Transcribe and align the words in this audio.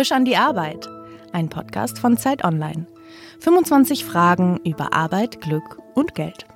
Frisch 0.00 0.12
an 0.12 0.24
die 0.24 0.38
Arbeit, 0.38 0.88
ein 1.34 1.50
Podcast 1.50 1.98
von 1.98 2.16
Zeit 2.16 2.42
Online. 2.42 2.86
25 3.40 4.06
Fragen 4.06 4.58
über 4.64 4.94
Arbeit, 4.94 5.42
Glück 5.42 5.76
und 5.94 6.14
Geld. 6.14 6.46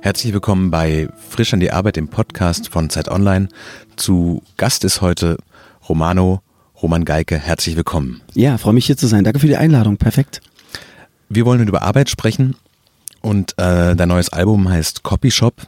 Herzlich 0.00 0.32
willkommen 0.32 0.72
bei 0.72 1.08
Frisch 1.28 1.54
an 1.54 1.60
die 1.60 1.70
Arbeit, 1.70 1.96
im 1.98 2.08
Podcast 2.08 2.68
von 2.68 2.90
Zeit 2.90 3.08
Online. 3.08 3.48
Zu 3.94 4.42
Gast 4.56 4.82
ist 4.82 5.02
heute 5.02 5.36
Romano 5.88 6.42
Roman 6.82 7.04
Geike. 7.04 7.38
Herzlich 7.38 7.76
willkommen. 7.76 8.22
Ja, 8.34 8.58
freue 8.58 8.74
mich 8.74 8.86
hier 8.86 8.96
zu 8.96 9.06
sein. 9.06 9.22
Danke 9.22 9.38
für 9.38 9.46
die 9.46 9.56
Einladung. 9.56 9.96
Perfekt. 9.96 10.40
Wir 11.28 11.46
wollen 11.46 11.68
über 11.68 11.82
Arbeit 11.82 12.10
sprechen 12.10 12.56
und 13.20 13.52
äh, 13.52 13.94
dein 13.94 14.08
neues 14.08 14.30
Album 14.30 14.68
heißt 14.68 15.04
Copy 15.04 15.30
Shop. 15.30 15.64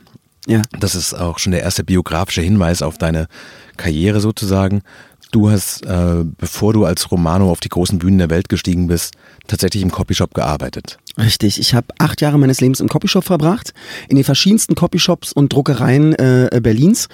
Ja. 0.48 0.62
Das 0.80 0.96
ist 0.96 1.14
auch 1.14 1.38
schon 1.38 1.52
der 1.52 1.62
erste 1.62 1.84
biografische 1.84 2.40
Hinweis 2.40 2.82
auf 2.82 2.98
deine 2.98 3.29
Karriere 3.76 4.18
sozusagen. 4.18 4.82
Du 5.31 5.50
hast, 5.50 5.85
äh, 5.85 6.25
bevor 6.39 6.73
du 6.73 6.85
als 6.85 7.11
Romano 7.11 7.50
auf 7.50 7.61
die 7.61 7.68
großen 7.68 7.99
Bühnen 7.99 8.18
der 8.18 8.31
Welt 8.31 8.49
gestiegen 8.49 8.87
bist, 8.87 9.14
tatsächlich 9.46 9.82
im 9.82 9.91
Copyshop 9.91 10.32
gearbeitet. 10.32 10.99
Richtig, 11.18 11.61
ich 11.61 11.75
habe 11.75 11.89
acht 11.99 12.21
Jahre 12.21 12.39
meines 12.39 12.61
Lebens 12.61 12.81
im 12.81 12.89
Copyshop 12.89 13.25
verbracht, 13.25 13.75
in 14.09 14.17
den 14.17 14.25
verschiedensten 14.25 14.75
Copyshops 14.75 15.32
und 15.32 15.53
Druckereien 15.53 16.14
äh, 16.14 16.61
Berlins. 16.63 17.09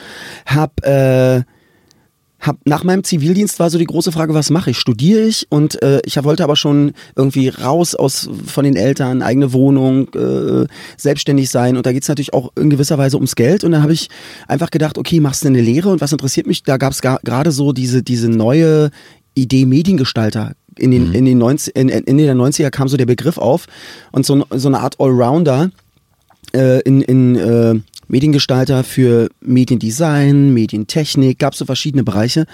Hab 0.47 0.85
äh, 0.85 1.43
hab, 2.47 2.59
nach 2.66 2.84
meinem 2.84 3.05
Zivildienst 3.05 3.59
war 3.59 3.71
so 3.71 3.79
die 3.79 3.84
große 3.84 4.12
Frage, 4.12 4.34
was 4.34 4.51
mache 4.51 4.71
ich? 4.71 4.79
Studiere 4.79 5.23
ich? 5.23 5.47
Und 5.51 5.83
äh, 5.83 6.01
ich 6.05 6.23
wollte 6.23 6.45
aber 6.45 6.57
schon 6.57 6.93
irgendwie 7.17 7.48
raus 7.48 7.95
aus 7.95 8.29
von 8.47 8.65
den 8.65 8.77
Eltern, 8.77 9.23
eigene 9.23 9.53
Wohnung, 9.53 10.09
äh, 10.15 10.67
selbstständig 10.97 11.51
sein. 11.51 11.77
Und 11.77 11.87
da 11.87 11.93
geht's 11.93 12.09
natürlich 12.09 12.34
auch 12.34 12.53
in 12.57 12.70
gewisser 12.70 12.98
Weise 12.98 13.17
ums 13.17 13.34
Geld. 13.34 13.65
Und 13.65 13.73
dann 13.73 13.83
habe 13.83 13.93
ich 13.93 14.09
einfach 14.47 14.70
gedacht, 14.70 14.98
okay, 14.98 15.20
machst 15.20 15.45
du 15.45 15.48
eine 15.48 15.61
Lehre? 15.61 15.91
Und 15.91 16.01
was 16.01 16.12
interessiert 16.12 16.47
mich? 16.47 16.62
Da 16.62 16.77
gab's 16.77 17.01
gerade 17.01 17.53
so 17.53 17.72
diese, 17.72 18.03
diese 18.03 18.28
neue 18.28 18.91
Idee 19.34 19.67
Mediengestalter. 19.67 20.53
In 20.77 20.91
den, 20.91 21.09
mhm. 21.09 21.15
in 21.15 21.25
den 21.25 21.39
90, 21.39 21.77
in, 21.77 21.89
Ende 21.89 22.25
der 22.25 22.34
90er 22.34 22.70
kam 22.70 22.89
so 22.89 22.97
der 22.97 23.06
Begriff 23.06 23.39
auf 23.39 23.67
und 24.11 24.27
so, 24.27 24.45
so 24.50 24.69
eine 24.69 24.81
Art 24.81 24.98
Allrounder 24.98 25.70
äh, 26.53 26.81
in, 26.81 27.00
in 27.03 27.37
äh, 27.37 27.75
Mediengestalter 28.08 28.84
für 28.84 29.28
Mediendesign, 29.41 30.52
Medientechnik, 30.52 31.38
gab 31.38 31.55
so 31.55 31.64
verschiedene 31.64 32.05
Bereiche. 32.05 32.47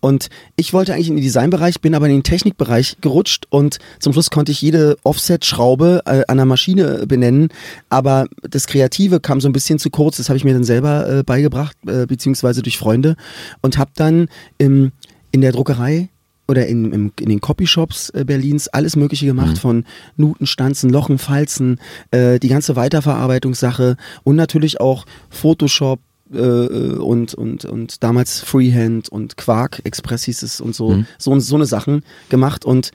Und 0.00 0.28
ich 0.56 0.72
wollte 0.72 0.94
eigentlich 0.94 1.08
in 1.08 1.16
den 1.16 1.24
Designbereich, 1.24 1.80
bin 1.80 1.94
aber 1.94 2.06
in 2.06 2.12
den 2.12 2.22
Technikbereich 2.22 2.96
gerutscht 3.00 3.46
und 3.50 3.78
zum 4.00 4.12
Schluss 4.12 4.30
konnte 4.30 4.52
ich 4.52 4.62
jede 4.62 4.96
Offset-Schraube 5.02 6.02
äh, 6.06 6.22
an 6.28 6.36
der 6.36 6.46
Maschine 6.46 7.06
benennen. 7.06 7.48
Aber 7.88 8.26
das 8.42 8.66
Kreative 8.66 9.20
kam 9.20 9.40
so 9.40 9.48
ein 9.48 9.52
bisschen 9.52 9.78
zu 9.78 9.90
kurz. 9.90 10.16
Das 10.16 10.28
habe 10.28 10.36
ich 10.36 10.44
mir 10.44 10.54
dann 10.54 10.64
selber 10.64 11.08
äh, 11.08 11.22
beigebracht, 11.22 11.76
äh, 11.86 12.06
beziehungsweise 12.06 12.62
durch 12.62 12.78
Freunde 12.78 13.16
und 13.62 13.78
habe 13.78 13.90
dann 13.94 14.28
im, 14.58 14.92
in 15.32 15.40
der 15.40 15.52
Druckerei 15.52 16.08
oder 16.46 16.66
in, 16.66 16.92
in, 16.92 17.12
in 17.20 17.28
den 17.28 17.40
Copyshops 17.40 18.10
äh, 18.10 18.24
Berlins 18.24 18.68
alles 18.68 18.96
Mögliche 18.96 19.26
gemacht, 19.26 19.56
mhm. 19.56 19.56
von 19.56 19.84
Nuten, 20.16 20.46
Stanzen, 20.46 20.90
Lochen, 20.90 21.18
Falzen, 21.18 21.80
äh, 22.10 22.38
die 22.38 22.48
ganze 22.48 22.76
Weiterverarbeitungssache 22.76 23.96
und 24.24 24.36
natürlich 24.36 24.80
auch 24.80 25.06
Photoshop, 25.30 26.00
äh, 26.32 26.38
äh, 26.38 26.96
und, 26.96 27.34
und, 27.34 27.64
und 27.64 28.02
damals 28.02 28.40
Freehand 28.40 29.08
und 29.08 29.36
Quark 29.36 29.82
Express 29.84 30.24
hieß 30.24 30.42
es 30.42 30.60
und 30.60 30.74
so, 30.74 30.90
mhm. 30.90 31.06
so, 31.18 31.38
so 31.38 31.54
eine 31.54 31.66
Sachen 31.66 32.02
gemacht. 32.28 32.64
Und 32.64 32.92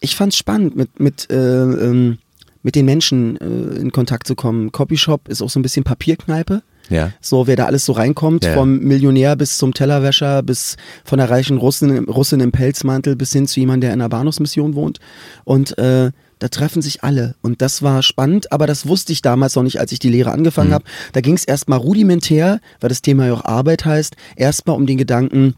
ich 0.00 0.16
fand 0.16 0.32
es 0.32 0.38
spannend, 0.38 0.76
mit, 0.76 0.98
mit, 0.98 1.30
äh, 1.30 1.36
ähm, 1.36 2.18
mit 2.62 2.74
den 2.74 2.84
Menschen 2.84 3.36
äh, 3.40 3.78
in 3.78 3.92
Kontakt 3.92 4.26
zu 4.26 4.34
kommen. 4.34 4.72
Copyshop 4.72 5.28
ist 5.28 5.40
auch 5.40 5.50
so 5.50 5.60
ein 5.60 5.62
bisschen 5.62 5.84
Papierkneipe. 5.84 6.62
Ja. 6.92 7.12
So, 7.20 7.46
wer 7.46 7.56
da 7.56 7.66
alles 7.66 7.84
so 7.84 7.92
reinkommt, 7.92 8.44
ja. 8.44 8.54
vom 8.54 8.78
Millionär 8.78 9.36
bis 9.36 9.58
zum 9.58 9.74
Tellerwäscher, 9.74 10.42
bis 10.42 10.76
von 11.04 11.18
der 11.18 11.30
reichen 11.30 11.58
Russin, 11.58 12.04
Russin 12.04 12.40
im 12.40 12.52
Pelzmantel 12.52 13.16
bis 13.16 13.32
hin 13.32 13.46
zu 13.46 13.60
jemandem, 13.60 13.82
der 13.82 13.94
in 13.94 14.00
einer 14.00 14.08
Bahnhofsmission 14.08 14.74
wohnt. 14.74 15.00
Und 15.44 15.76
äh, 15.78 16.12
da 16.42 16.48
treffen 16.48 16.82
sich 16.82 17.04
alle. 17.04 17.36
Und 17.40 17.62
das 17.62 17.82
war 17.82 18.02
spannend, 18.02 18.50
aber 18.50 18.66
das 18.66 18.88
wusste 18.88 19.12
ich 19.12 19.22
damals 19.22 19.54
noch 19.54 19.62
nicht, 19.62 19.78
als 19.78 19.92
ich 19.92 20.00
die 20.00 20.08
Lehre 20.08 20.32
angefangen 20.32 20.70
mhm. 20.70 20.74
habe. 20.74 20.84
Da 21.12 21.20
ging 21.20 21.34
es 21.34 21.44
erstmal 21.44 21.78
rudimentär, 21.78 22.60
weil 22.80 22.88
das 22.88 23.00
Thema 23.00 23.26
ja 23.26 23.34
auch 23.34 23.44
Arbeit 23.44 23.84
heißt, 23.84 24.16
erstmal 24.34 24.74
um 24.74 24.86
den 24.86 24.98
Gedanken, 24.98 25.54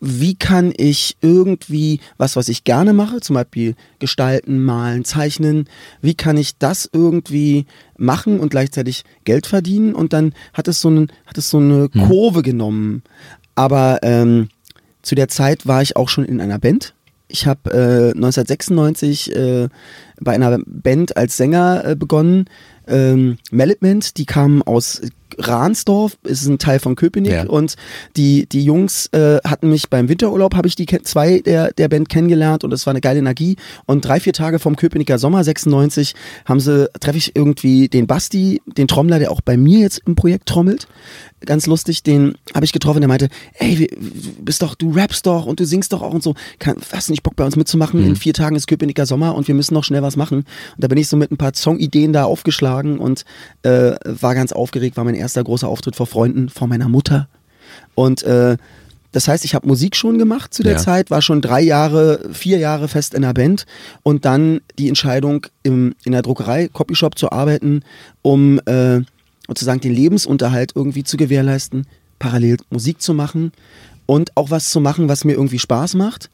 wie 0.00 0.34
kann 0.34 0.72
ich 0.76 1.16
irgendwie 1.20 2.00
was, 2.16 2.34
was 2.34 2.48
ich 2.48 2.64
gerne 2.64 2.92
mache, 2.92 3.20
zum 3.20 3.34
Beispiel 3.34 3.74
gestalten, 3.98 4.64
malen, 4.64 5.04
zeichnen, 5.04 5.68
wie 6.00 6.14
kann 6.14 6.36
ich 6.36 6.56
das 6.58 6.88
irgendwie 6.92 7.66
machen 7.98 8.40
und 8.40 8.50
gleichzeitig 8.50 9.04
Geld 9.24 9.46
verdienen? 9.46 9.94
Und 9.94 10.12
dann 10.12 10.34
hat 10.54 10.68
es 10.68 10.80
so, 10.80 10.88
einen, 10.88 11.12
hat 11.26 11.36
es 11.36 11.50
so 11.50 11.58
eine 11.58 11.88
hm. 11.92 12.08
Kurve 12.08 12.42
genommen. 12.42 13.02
Aber 13.54 13.98
ähm, 14.02 14.48
zu 15.02 15.14
der 15.14 15.28
Zeit 15.28 15.66
war 15.66 15.82
ich 15.82 15.96
auch 15.96 16.08
schon 16.08 16.24
in 16.24 16.40
einer 16.40 16.58
Band. 16.58 16.94
Ich 17.28 17.46
habe 17.46 17.70
äh, 17.70 18.10
1996 18.12 19.34
äh, 19.34 19.68
bei 20.20 20.32
einer 20.32 20.58
Band 20.66 21.16
als 21.16 21.36
Sänger 21.36 21.84
äh, 21.84 21.96
begonnen. 21.96 22.46
Ähm, 22.90 23.38
Melitment, 23.50 24.16
die 24.18 24.26
kamen 24.26 24.62
aus 24.62 25.00
Ransdorf, 25.38 26.18
ist 26.24 26.46
ein 26.46 26.58
Teil 26.58 26.78
von 26.78 26.96
Köpenick 26.96 27.32
ja. 27.32 27.46
und 27.46 27.76
die, 28.16 28.46
die 28.46 28.64
Jungs 28.64 29.06
äh, 29.12 29.38
hatten 29.44 29.70
mich 29.70 29.88
beim 29.88 30.08
Winterurlaub, 30.08 30.54
habe 30.54 30.68
ich 30.68 30.76
die 30.76 30.86
zwei 30.86 31.40
der, 31.40 31.72
der 31.72 31.88
Band 31.88 32.08
kennengelernt 32.08 32.64
und 32.64 32.72
es 32.72 32.86
war 32.86 32.92
eine 32.92 33.00
geile 33.00 33.20
Energie 33.20 33.56
und 33.86 34.04
drei, 34.04 34.20
vier 34.20 34.32
Tage 34.32 34.58
vom 34.58 34.76
Köpenicker 34.76 35.18
Sommer 35.18 35.42
96 35.44 36.14
haben 36.44 36.60
sie, 36.60 36.90
treffe 37.00 37.18
ich 37.18 37.36
irgendwie 37.36 37.88
den 37.88 38.06
Basti, 38.06 38.60
den 38.66 38.88
Trommler, 38.88 39.18
der 39.18 39.30
auch 39.30 39.40
bei 39.40 39.56
mir 39.56 39.80
jetzt 39.80 40.02
im 40.06 40.16
Projekt 40.16 40.46
trommelt, 40.46 40.86
ganz 41.46 41.66
lustig, 41.66 42.02
den 42.02 42.34
habe 42.54 42.64
ich 42.64 42.72
getroffen, 42.72 43.00
der 43.00 43.08
meinte, 43.08 43.28
ey, 43.54 43.88
du 43.88 44.44
bist 44.44 44.62
doch, 44.62 44.74
du 44.74 44.92
rappst 44.92 45.26
doch 45.26 45.46
und 45.46 45.60
du 45.60 45.64
singst 45.64 45.92
doch 45.92 46.02
auch 46.02 46.12
und 46.12 46.22
so, 46.22 46.34
Kann, 46.58 46.76
hast 46.92 47.08
du 47.08 47.12
nicht 47.12 47.22
Bock 47.22 47.36
bei 47.36 47.44
uns 47.44 47.56
mitzumachen? 47.56 48.00
Mhm. 48.00 48.08
In 48.08 48.16
vier 48.16 48.34
Tagen 48.34 48.56
ist 48.56 48.66
Köpenicker 48.66 49.06
Sommer 49.06 49.34
und 49.34 49.48
wir 49.48 49.54
müssen 49.54 49.74
noch 49.74 49.84
schnell 49.84 50.02
was 50.02 50.16
machen. 50.16 50.38
Und 50.38 50.46
da 50.76 50.88
bin 50.88 50.98
ich 50.98 51.08
so 51.08 51.16
mit 51.16 51.30
ein 51.30 51.36
paar 51.36 51.54
Songideen 51.54 52.12
da 52.12 52.24
aufgeschlagen 52.24 52.79
und 52.98 53.24
äh, 53.62 53.92
war 54.04 54.34
ganz 54.34 54.52
aufgeregt, 54.52 54.96
war 54.96 55.04
mein 55.04 55.14
erster 55.14 55.42
großer 55.44 55.68
Auftritt 55.68 55.96
vor 55.96 56.06
Freunden, 56.06 56.48
vor 56.48 56.68
meiner 56.68 56.88
Mutter. 56.88 57.28
Und 57.94 58.22
äh, 58.22 58.56
das 59.12 59.26
heißt, 59.26 59.44
ich 59.44 59.54
habe 59.54 59.66
Musik 59.66 59.96
schon 59.96 60.18
gemacht 60.18 60.54
zu 60.54 60.62
der 60.62 60.74
ja. 60.74 60.78
Zeit, 60.78 61.10
war 61.10 61.20
schon 61.20 61.42
drei 61.42 61.60
Jahre, 61.60 62.28
vier 62.32 62.58
Jahre 62.58 62.86
fest 62.86 63.14
in 63.14 63.22
der 63.22 63.34
Band 63.34 63.66
und 64.02 64.24
dann 64.24 64.60
die 64.78 64.88
Entscheidung, 64.88 65.46
im, 65.62 65.94
in 66.04 66.12
der 66.12 66.22
Druckerei, 66.22 66.68
Copyshop 66.68 67.18
zu 67.18 67.32
arbeiten, 67.32 67.82
um 68.22 68.60
äh, 68.66 69.00
sozusagen 69.48 69.80
den 69.80 69.94
Lebensunterhalt 69.94 70.72
irgendwie 70.76 71.02
zu 71.02 71.16
gewährleisten, 71.16 71.86
parallel 72.20 72.58
Musik 72.70 73.02
zu 73.02 73.14
machen 73.14 73.50
und 74.06 74.36
auch 74.36 74.50
was 74.50 74.70
zu 74.70 74.80
machen, 74.80 75.08
was 75.08 75.24
mir 75.24 75.32
irgendwie 75.32 75.58
Spaß 75.58 75.94
macht. 75.94 76.30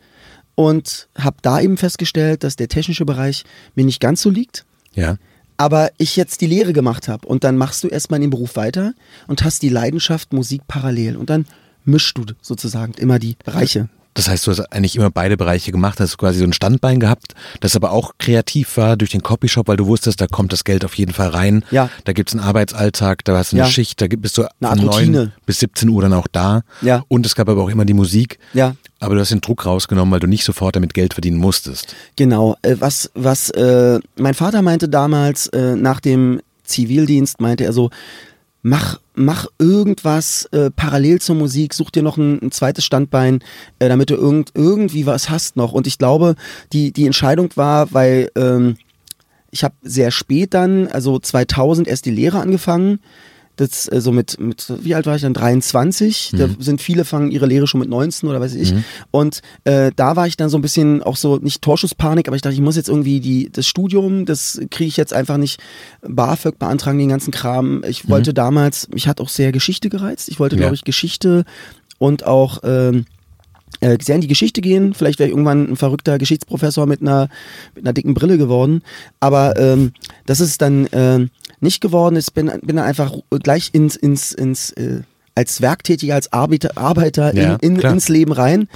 Und 0.55 1.09
habe 1.19 1.37
da 1.43 1.61
eben 1.61 1.77
festgestellt, 1.77 2.43
dass 2.43 2.57
der 2.57 2.69
technische 2.69 3.05
Bereich 3.05 3.45
mir 3.75 3.85
nicht 3.85 4.01
ganz 4.01 4.23
so 4.23 4.31
liegt. 4.31 4.65
Ja. 4.95 5.17
Aber 5.57 5.91
ich 5.99 6.17
jetzt 6.17 6.41
die 6.41 6.47
Lehre 6.47 6.73
gemacht 6.73 7.09
habe 7.09 7.27
und 7.27 7.45
dann 7.45 7.57
machst 7.57 7.83
du 7.83 7.89
erstmal 7.89 8.21
dem 8.21 8.31
Beruf 8.31 8.57
weiter 8.57 8.95
und 9.27 9.45
hast 9.45 9.63
die 9.63 9.69
Leidenschaft 9.69 10.33
Musik 10.33 10.63
parallel 10.69 11.17
und 11.17 11.31
dann 11.31 11.47
mischst 11.85 12.19
du 12.19 12.25
sozusagen 12.43 12.93
immer 12.95 13.19
die 13.19 13.37
Bereiche. 13.45 13.89
Das 14.17 14.29
heißt, 14.29 14.47
du 14.47 14.51
hast 14.51 14.61
eigentlich 14.73 14.97
immer 14.97 15.11
beide 15.11 15.37
Bereiche 15.37 15.71
gemacht, 15.73 16.01
hast 16.01 16.17
quasi 16.17 16.39
so 16.39 16.45
ein 16.45 16.55
Standbein 16.55 17.01
gehabt, 17.01 17.35
das 17.61 17.77
aber 17.77 17.93
auch 17.93 18.13
kreativ 18.19 18.77
war 18.79 18.97
durch 18.97 19.11
den 19.11 19.23
Copyshop, 19.23 19.69
weil 19.69 19.77
du 19.77 19.87
wusstest, 19.87 20.21
da 20.21 20.27
kommt 20.27 20.53
das 20.53 20.65
Geld 20.65 20.85
auf 20.85 20.95
jeden 20.95 21.13
Fall 21.13 21.29
rein. 21.29 21.65
Ja. 21.71 21.91
Da 22.05 22.13
gibt's 22.13 22.33
einen 22.33 22.43
Arbeitsalltag, 22.43 23.25
da 23.25 23.37
hast 23.37 23.53
du 23.53 23.57
eine 23.57 23.67
ja. 23.67 23.71
Schicht, 23.71 24.01
da 24.01 24.07
bist 24.09 24.39
du 24.39 24.45
eine 24.61 24.81
von 24.81 24.87
neun 24.87 25.33
bis 25.45 25.61
17 25.61 25.89
Uhr 25.89 26.03
dann 26.03 26.15
auch 26.15 26.27
da. 26.33 26.63
Ja. 26.81 27.05
Und 27.09 27.27
es 27.27 27.35
gab 27.35 27.49
aber 27.49 27.63
auch 27.63 27.69
immer 27.69 27.85
die 27.85 27.95
Musik. 27.95 28.39
Ja. 28.55 28.75
Aber 28.99 29.15
du 29.15 29.21
hast 29.21 29.31
den 29.31 29.43
Druck 29.43 29.67
rausgenommen, 29.67 30.11
weil 30.11 30.21
du 30.21 30.27
nicht 30.27 30.45
sofort 30.45 30.77
damit 30.77 30.95
Geld 30.95 31.13
verdienen 31.13 31.37
musstest. 31.37 31.95
Genau. 32.17 32.57
Äh, 32.63 32.77
was, 32.79 33.11
was 33.15 33.51
äh, 33.51 34.01
mein 34.17 34.35
Vater 34.35 34.63
meinte 34.63 34.89
damals 34.89 35.49
äh, 35.49 35.77
nach 35.77 36.01
dem 36.01 36.41
Zivildienst, 36.65 37.41
meinte 37.41 37.65
er 37.65 37.75
so, 37.75 37.91
mach, 38.67 38.99
mach 39.15 39.47
irgendwas 39.61 40.47
äh, 40.47 40.71
parallel 40.73 41.21
zur 41.21 41.37
Musik, 41.37 41.73
such 41.73 41.93
dir 41.93 42.03
noch 42.03 42.17
ein, 42.17 42.43
ein 42.43 42.51
zweites 42.51 42.85
Standbein, 42.85 43.39
äh, 43.79 43.89
damit 43.89 44.11
du 44.11 44.17
irgend, 44.17 44.51
irgendwie 44.55 45.07
was 45.07 45.31
hast 45.31 45.57
noch. 45.57 45.73
Und 45.73 45.87
ich 45.87 45.99
glaube, 45.99 46.35
die, 46.73 46.91
die 46.91 47.07
Entscheidung 47.07 47.51
war, 47.55 47.93
weil 47.93 48.29
ähm, 48.35 48.77
ich 49.53 49.63
habe 49.63 49.77
sehr 49.83 50.11
spät 50.11 50.53
dann, 50.53 50.89
also 50.89 51.21
2000 51.21 51.87
erst 51.87 52.07
die 52.07 52.11
Lehre 52.11 52.41
angefangen 52.41 52.99
das 53.57 53.91
äh, 53.91 54.01
so 54.01 54.13
mit, 54.13 54.39
mit, 54.39 54.73
wie 54.83 54.95
alt 54.95 55.07
war 55.07 55.17
ich 55.17 55.23
dann? 55.23 55.35
23. 55.35 56.33
Mhm. 56.33 56.39
Da 56.39 56.49
sind 56.59 56.81
viele 56.81 57.05
fangen 57.05 57.31
ihre 57.31 57.47
Lehre 57.47 57.67
schon 57.67 57.81
mit 57.81 57.89
19 57.89 58.29
oder 58.29 58.41
weiß 58.41 58.55
ich. 58.55 58.73
Mhm. 58.73 58.85
Und 59.11 59.43
äh, 59.65 59.91
da 59.97 60.17
war 60.17 60.27
ich 60.27 60.37
dann 60.37 60.49
so 60.49 60.59
ein 60.59 60.63
bisschen 60.63 61.03
auch 61.03 61.17
so, 61.17 61.37
nicht 61.37 61.63
Torschusspanik, 61.63 62.29
aber 62.29 62.37
ich 62.37 62.43
dachte, 62.43 62.55
ich 62.55 62.61
muss 62.61 62.77
jetzt 62.77 62.89
irgendwie 62.89 63.21
die, 63.21 63.51
das 63.51 63.67
Studium, 63.67 64.27
das 64.27 64.61
kriege 64.71 64.89
ich 64.89 64.97
jetzt 64.97 65.13
einfach 65.13 65.39
nicht 65.39 65.61
BAföG 66.03 66.59
beantragen, 66.59 66.99
den 66.99 67.09
ganzen 67.09 67.33
Kram. 67.33 67.83
Ich 67.89 68.05
mhm. 68.05 68.11
wollte 68.11 68.35
damals, 68.35 68.89
mich 68.91 69.09
hat 69.09 69.21
auch 69.21 69.29
sehr 69.29 69.53
Geschichte 69.53 69.89
gereizt. 69.89 70.29
Ich 70.29 70.39
wollte, 70.39 70.57
ja. 70.57 70.61
glaube 70.61 70.75
ich, 70.75 70.85
Geschichte 70.85 71.45
und 71.99 72.25
auch 72.25 72.61
ähm, 72.63 73.07
äh, 73.81 73.99
sehr 74.01 74.15
in 74.15 74.21
die 74.21 74.29
Geschichte 74.29 74.61
gehen. 74.61 74.95
Vielleicht 74.95 75.19
wäre 75.19 75.29
ich 75.29 75.33
irgendwann 75.33 75.71
ein 75.71 75.77
verrückter 75.77 76.19
Geschichtsprofessor 76.19 76.87
mit 76.87 77.01
einer, 77.01 77.29
mit 77.75 77.85
einer 77.85 77.93
dicken 77.93 78.15
Brille 78.15 78.39
geworden. 78.39 78.83
Aber 79.21 79.59
ähm, 79.59 79.93
das 80.27 80.41
ist 80.41 80.63
dann 80.63 80.87
äh, 80.87 81.27
nicht 81.61 81.81
geworden 81.81 82.17
ist, 82.17 82.33
bin, 82.35 82.51
bin 82.63 82.79
einfach 82.79 83.13
gleich 83.43 83.71
ins, 83.73 83.97
ins, 83.97 84.33
ins 84.33 84.71
äh, 84.73 85.03
als 85.35 85.61
Werktätiger, 85.61 86.15
als 86.15 86.33
Arbeiter, 86.33 86.77
Arbeiter 86.77 87.35
ja, 87.35 87.57
in, 87.57 87.77
in, 87.77 87.81
ins 87.81 88.09
Leben 88.09 88.33
rein 88.33 88.69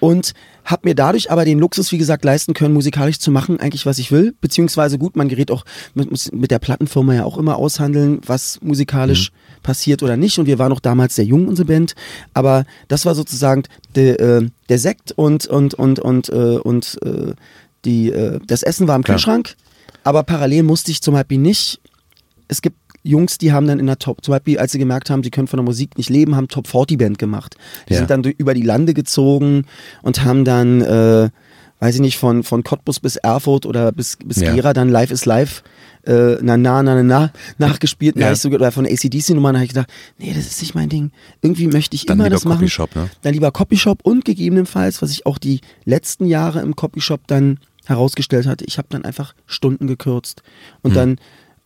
und 0.00 0.32
habe 0.66 0.88
mir 0.88 0.94
dadurch 0.96 1.30
aber 1.30 1.44
den 1.44 1.60
Luxus, 1.60 1.92
wie 1.92 1.98
gesagt, 1.98 2.24
leisten 2.24 2.52
können, 2.52 2.74
musikalisch 2.74 3.20
zu 3.20 3.30
machen, 3.30 3.60
eigentlich 3.60 3.86
was 3.86 3.98
ich 3.98 4.10
will. 4.10 4.34
Beziehungsweise 4.40 4.98
gut, 4.98 5.14
man 5.14 5.28
gerät 5.28 5.52
auch 5.52 5.64
mit, 5.94 6.32
mit 6.32 6.50
der 6.50 6.58
Plattenfirma 6.58 7.14
ja 7.14 7.24
auch 7.24 7.38
immer 7.38 7.56
aushandeln, 7.56 8.20
was 8.26 8.60
musikalisch 8.62 9.30
mhm. 9.30 9.62
passiert 9.62 10.02
oder 10.02 10.16
nicht. 10.16 10.38
Und 10.40 10.46
wir 10.46 10.58
waren 10.58 10.72
auch 10.72 10.80
damals 10.80 11.14
sehr 11.14 11.24
jung, 11.24 11.46
unsere 11.46 11.66
Band. 11.66 11.94
Aber 12.34 12.64
das 12.88 13.06
war 13.06 13.14
sozusagen 13.14 13.62
de, 13.94 14.16
äh, 14.16 14.48
der 14.68 14.78
Sekt 14.80 15.12
und 15.12 15.46
und 15.46 15.74
und 15.74 16.00
und 16.00 16.28
äh, 16.30 16.58
und 16.58 16.98
äh, 17.04 17.34
die, 17.84 18.10
äh, 18.10 18.40
das 18.44 18.64
Essen 18.64 18.88
war 18.88 18.96
im 18.96 19.04
Klar. 19.04 19.18
Kühlschrank. 19.18 19.54
Aber 20.02 20.24
parallel 20.24 20.64
musste 20.64 20.90
ich 20.90 21.00
zum 21.00 21.14
Beispiel 21.14 21.38
nicht. 21.38 21.80
Es 22.48 22.62
gibt 22.62 22.76
Jungs, 23.02 23.38
die 23.38 23.52
haben 23.52 23.66
dann 23.66 23.78
in 23.78 23.86
der 23.86 23.98
Top, 23.98 24.24
zum 24.24 24.32
Beispiel, 24.32 24.58
als 24.58 24.72
sie 24.72 24.78
gemerkt 24.78 25.10
haben, 25.10 25.22
sie 25.22 25.30
können 25.30 25.46
von 25.46 25.58
der 25.58 25.64
Musik 25.64 25.96
nicht 25.96 26.10
leben, 26.10 26.34
haben 26.34 26.48
Top 26.48 26.66
40 26.66 26.98
Band 26.98 27.18
gemacht. 27.18 27.56
Die 27.88 27.92
ja. 27.92 27.98
sind 27.98 28.10
dann 28.10 28.24
über 28.24 28.52
die 28.52 28.62
Lande 28.62 28.94
gezogen 28.94 29.64
und 30.02 30.24
haben 30.24 30.44
dann, 30.44 30.80
äh, 30.80 31.30
weiß 31.78 31.94
ich 31.94 32.00
nicht, 32.00 32.18
von, 32.18 32.42
von 32.42 32.64
Cottbus 32.64 33.00
bis 33.00 33.16
Erfurt 33.16 33.64
oder 33.64 33.92
bis, 33.92 34.18
bis 34.24 34.38
ja. 34.38 34.52
Gera 34.52 34.72
dann 34.72 34.88
Live 34.88 35.10
is 35.10 35.24
Live 35.24 35.62
äh, 36.06 36.38
na 36.40 36.56
na 36.56 36.82
na 36.82 36.94
na 36.94 37.02
na 37.02 37.32
nachgespielt. 37.58 38.16
Ja. 38.16 38.34
Sogar, 38.34 38.60
oder 38.60 38.72
von 38.72 38.86
ACDC-Nummern 38.86 39.56
habe 39.56 39.64
ich 39.64 39.70
gedacht, 39.70 39.92
nee, 40.18 40.32
das 40.34 40.46
ist 40.46 40.60
nicht 40.60 40.74
mein 40.74 40.88
Ding. 40.88 41.10
Irgendwie 41.42 41.66
möchte 41.66 41.96
ich 41.96 42.06
dann 42.06 42.18
immer 42.18 42.30
das 42.30 42.44
machen. 42.44 42.58
Copyshop, 42.58 42.94
ne? 42.94 43.10
Dann 43.22 43.34
lieber 43.34 43.50
Copyshop 43.50 44.00
und 44.02 44.24
gegebenenfalls, 44.24 45.02
was 45.02 45.10
ich 45.10 45.26
auch 45.26 45.38
die 45.38 45.60
letzten 45.84 46.26
Jahre 46.26 46.60
im 46.60 46.76
Copyshop 46.76 47.26
dann 47.26 47.58
herausgestellt 47.84 48.46
hatte, 48.46 48.64
ich 48.64 48.78
habe 48.78 48.88
dann 48.90 49.04
einfach 49.04 49.34
Stunden 49.46 49.86
gekürzt 49.86 50.42
und 50.82 50.90
hm. 50.90 50.94
dann 50.94 51.16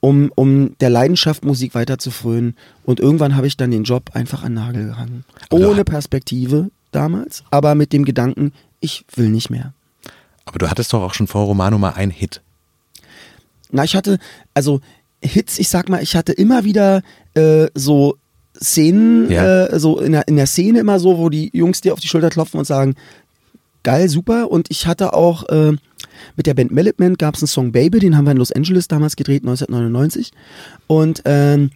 um, 0.00 0.32
um 0.34 0.76
der 0.78 0.90
Leidenschaft 0.90 1.44
Musik 1.44 1.74
weiter 1.74 1.98
zu 1.98 2.10
frönen. 2.10 2.56
Und 2.84 3.00
irgendwann 3.00 3.36
habe 3.36 3.46
ich 3.46 3.56
dann 3.56 3.70
den 3.70 3.84
Job 3.84 4.10
einfach 4.14 4.42
an 4.42 4.54
Nagel 4.54 4.86
gehangen. 4.86 5.24
Ohne 5.50 5.84
Perspektive 5.84 6.70
damals, 6.92 7.44
aber 7.50 7.74
mit 7.74 7.92
dem 7.92 8.04
Gedanken, 8.04 8.52
ich 8.80 9.04
will 9.14 9.28
nicht 9.28 9.50
mehr. 9.50 9.72
Aber 10.44 10.58
du 10.58 10.68
hattest 10.68 10.92
doch 10.92 11.02
auch 11.02 11.14
schon 11.14 11.26
vor 11.26 11.44
Romano 11.44 11.78
mal 11.78 11.90
einen 11.90 12.10
Hit. 12.10 12.40
Na, 13.70 13.84
ich 13.84 13.94
hatte, 13.94 14.18
also 14.54 14.80
Hits, 15.22 15.58
ich 15.58 15.68
sag 15.68 15.88
mal, 15.88 16.02
ich 16.02 16.16
hatte 16.16 16.32
immer 16.32 16.64
wieder 16.64 17.02
äh, 17.34 17.68
so 17.74 18.16
Szenen, 18.60 19.30
ja. 19.30 19.66
äh, 19.66 19.78
so 19.78 20.00
in 20.00 20.12
der, 20.12 20.26
in 20.26 20.36
der 20.36 20.46
Szene 20.46 20.80
immer 20.80 20.98
so, 20.98 21.18
wo 21.18 21.28
die 21.28 21.50
Jungs 21.52 21.80
dir 21.80 21.92
auf 21.92 22.00
die 22.00 22.08
Schulter 22.08 22.30
klopfen 22.30 22.58
und 22.58 22.66
sagen, 22.66 22.96
geil, 23.82 24.08
super. 24.08 24.50
Und 24.50 24.70
ich 24.70 24.86
hatte 24.86 25.12
auch 25.12 25.48
äh, 25.48 25.76
mit 26.36 26.46
der 26.46 26.54
Band 26.54 26.70
Melitman 26.70 27.14
gab 27.14 27.34
es 27.34 27.42
einen 27.42 27.48
Song 27.48 27.72
Baby, 27.72 27.98
den 27.98 28.16
haben 28.16 28.24
wir 28.24 28.32
in 28.32 28.38
Los 28.38 28.52
Angeles 28.52 28.88
damals 28.88 29.16
gedreht, 29.16 29.42
1999. 29.42 30.32
Und 30.86 31.22
ähm, 31.24 31.70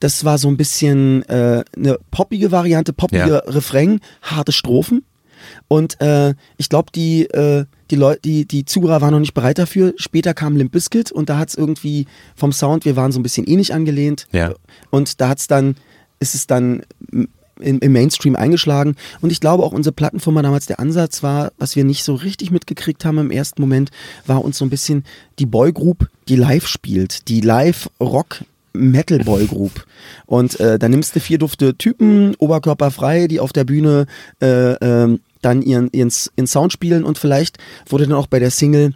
das 0.00 0.24
war 0.24 0.38
so 0.38 0.48
ein 0.48 0.56
bisschen 0.56 1.22
äh, 1.28 1.64
eine 1.76 1.98
poppige 2.10 2.50
Variante, 2.50 2.92
poppiger 2.92 3.44
ja. 3.44 3.50
Refrain, 3.50 4.00
harte 4.22 4.52
Strophen. 4.52 5.04
Und 5.68 6.00
äh, 6.00 6.34
ich 6.56 6.68
glaube, 6.68 6.90
die, 6.94 7.24
äh, 7.26 7.66
die 7.90 7.96
Leute, 7.96 8.20
die, 8.24 8.46
die 8.46 8.64
Zuhörer 8.64 9.00
waren 9.00 9.12
noch 9.12 9.20
nicht 9.20 9.34
bereit 9.34 9.58
dafür. 9.58 9.94
Später 9.96 10.34
kam 10.34 10.56
Limp 10.56 10.72
Bizkit 10.72 11.12
und 11.12 11.28
da 11.28 11.38
hat 11.38 11.50
es 11.50 11.54
irgendwie 11.54 12.06
vom 12.34 12.52
Sound, 12.52 12.84
wir 12.84 12.96
waren 12.96 13.12
so 13.12 13.20
ein 13.20 13.22
bisschen 13.22 13.46
ähnlich 13.46 13.74
angelehnt. 13.74 14.26
Ja. 14.32 14.54
Und 14.90 15.20
da 15.20 15.28
hat 15.28 15.38
es 15.38 15.46
dann, 15.46 15.76
ist 16.20 16.34
es 16.34 16.46
dann 16.46 16.82
im, 17.62 17.78
im 17.80 17.92
Mainstream 17.92 18.36
eingeschlagen. 18.36 18.96
Und 19.20 19.32
ich 19.32 19.40
glaube 19.40 19.62
auch 19.62 19.72
unsere 19.72 19.94
Plattenfirma 19.94 20.42
damals, 20.42 20.66
der 20.66 20.80
Ansatz 20.80 21.22
war, 21.22 21.52
was 21.58 21.76
wir 21.76 21.84
nicht 21.84 22.04
so 22.04 22.14
richtig 22.14 22.50
mitgekriegt 22.50 23.04
haben 23.04 23.18
im 23.18 23.30
ersten 23.30 23.60
Moment, 23.60 23.90
war 24.26 24.44
uns 24.44 24.58
so 24.58 24.64
ein 24.64 24.70
bisschen 24.70 25.04
die 25.38 25.46
Boygroup, 25.46 26.08
die 26.28 26.36
live 26.36 26.66
spielt, 26.66 27.28
die 27.28 27.40
live 27.40 27.88
Rock 28.00 28.44
Metal 28.72 29.18
Boy 29.18 29.46
Group. 29.46 29.86
Und 30.26 30.58
äh, 30.60 30.78
da 30.78 30.88
nimmst 30.88 31.14
du 31.14 31.20
vier 31.20 31.38
dufte 31.38 31.76
Typen, 31.76 32.34
oberkörperfrei, 32.36 33.28
die 33.28 33.40
auf 33.40 33.52
der 33.52 33.64
Bühne 33.64 34.06
äh, 34.40 34.72
äh, 34.72 35.18
dann 35.42 35.62
ihren, 35.62 35.90
ihren, 35.92 36.10
ihren 36.36 36.46
Sound 36.46 36.72
spielen 36.72 37.04
und 37.04 37.18
vielleicht 37.18 37.58
wurde 37.88 38.06
dann 38.06 38.16
auch 38.16 38.28
bei 38.28 38.38
der 38.38 38.52
Single 38.52 38.94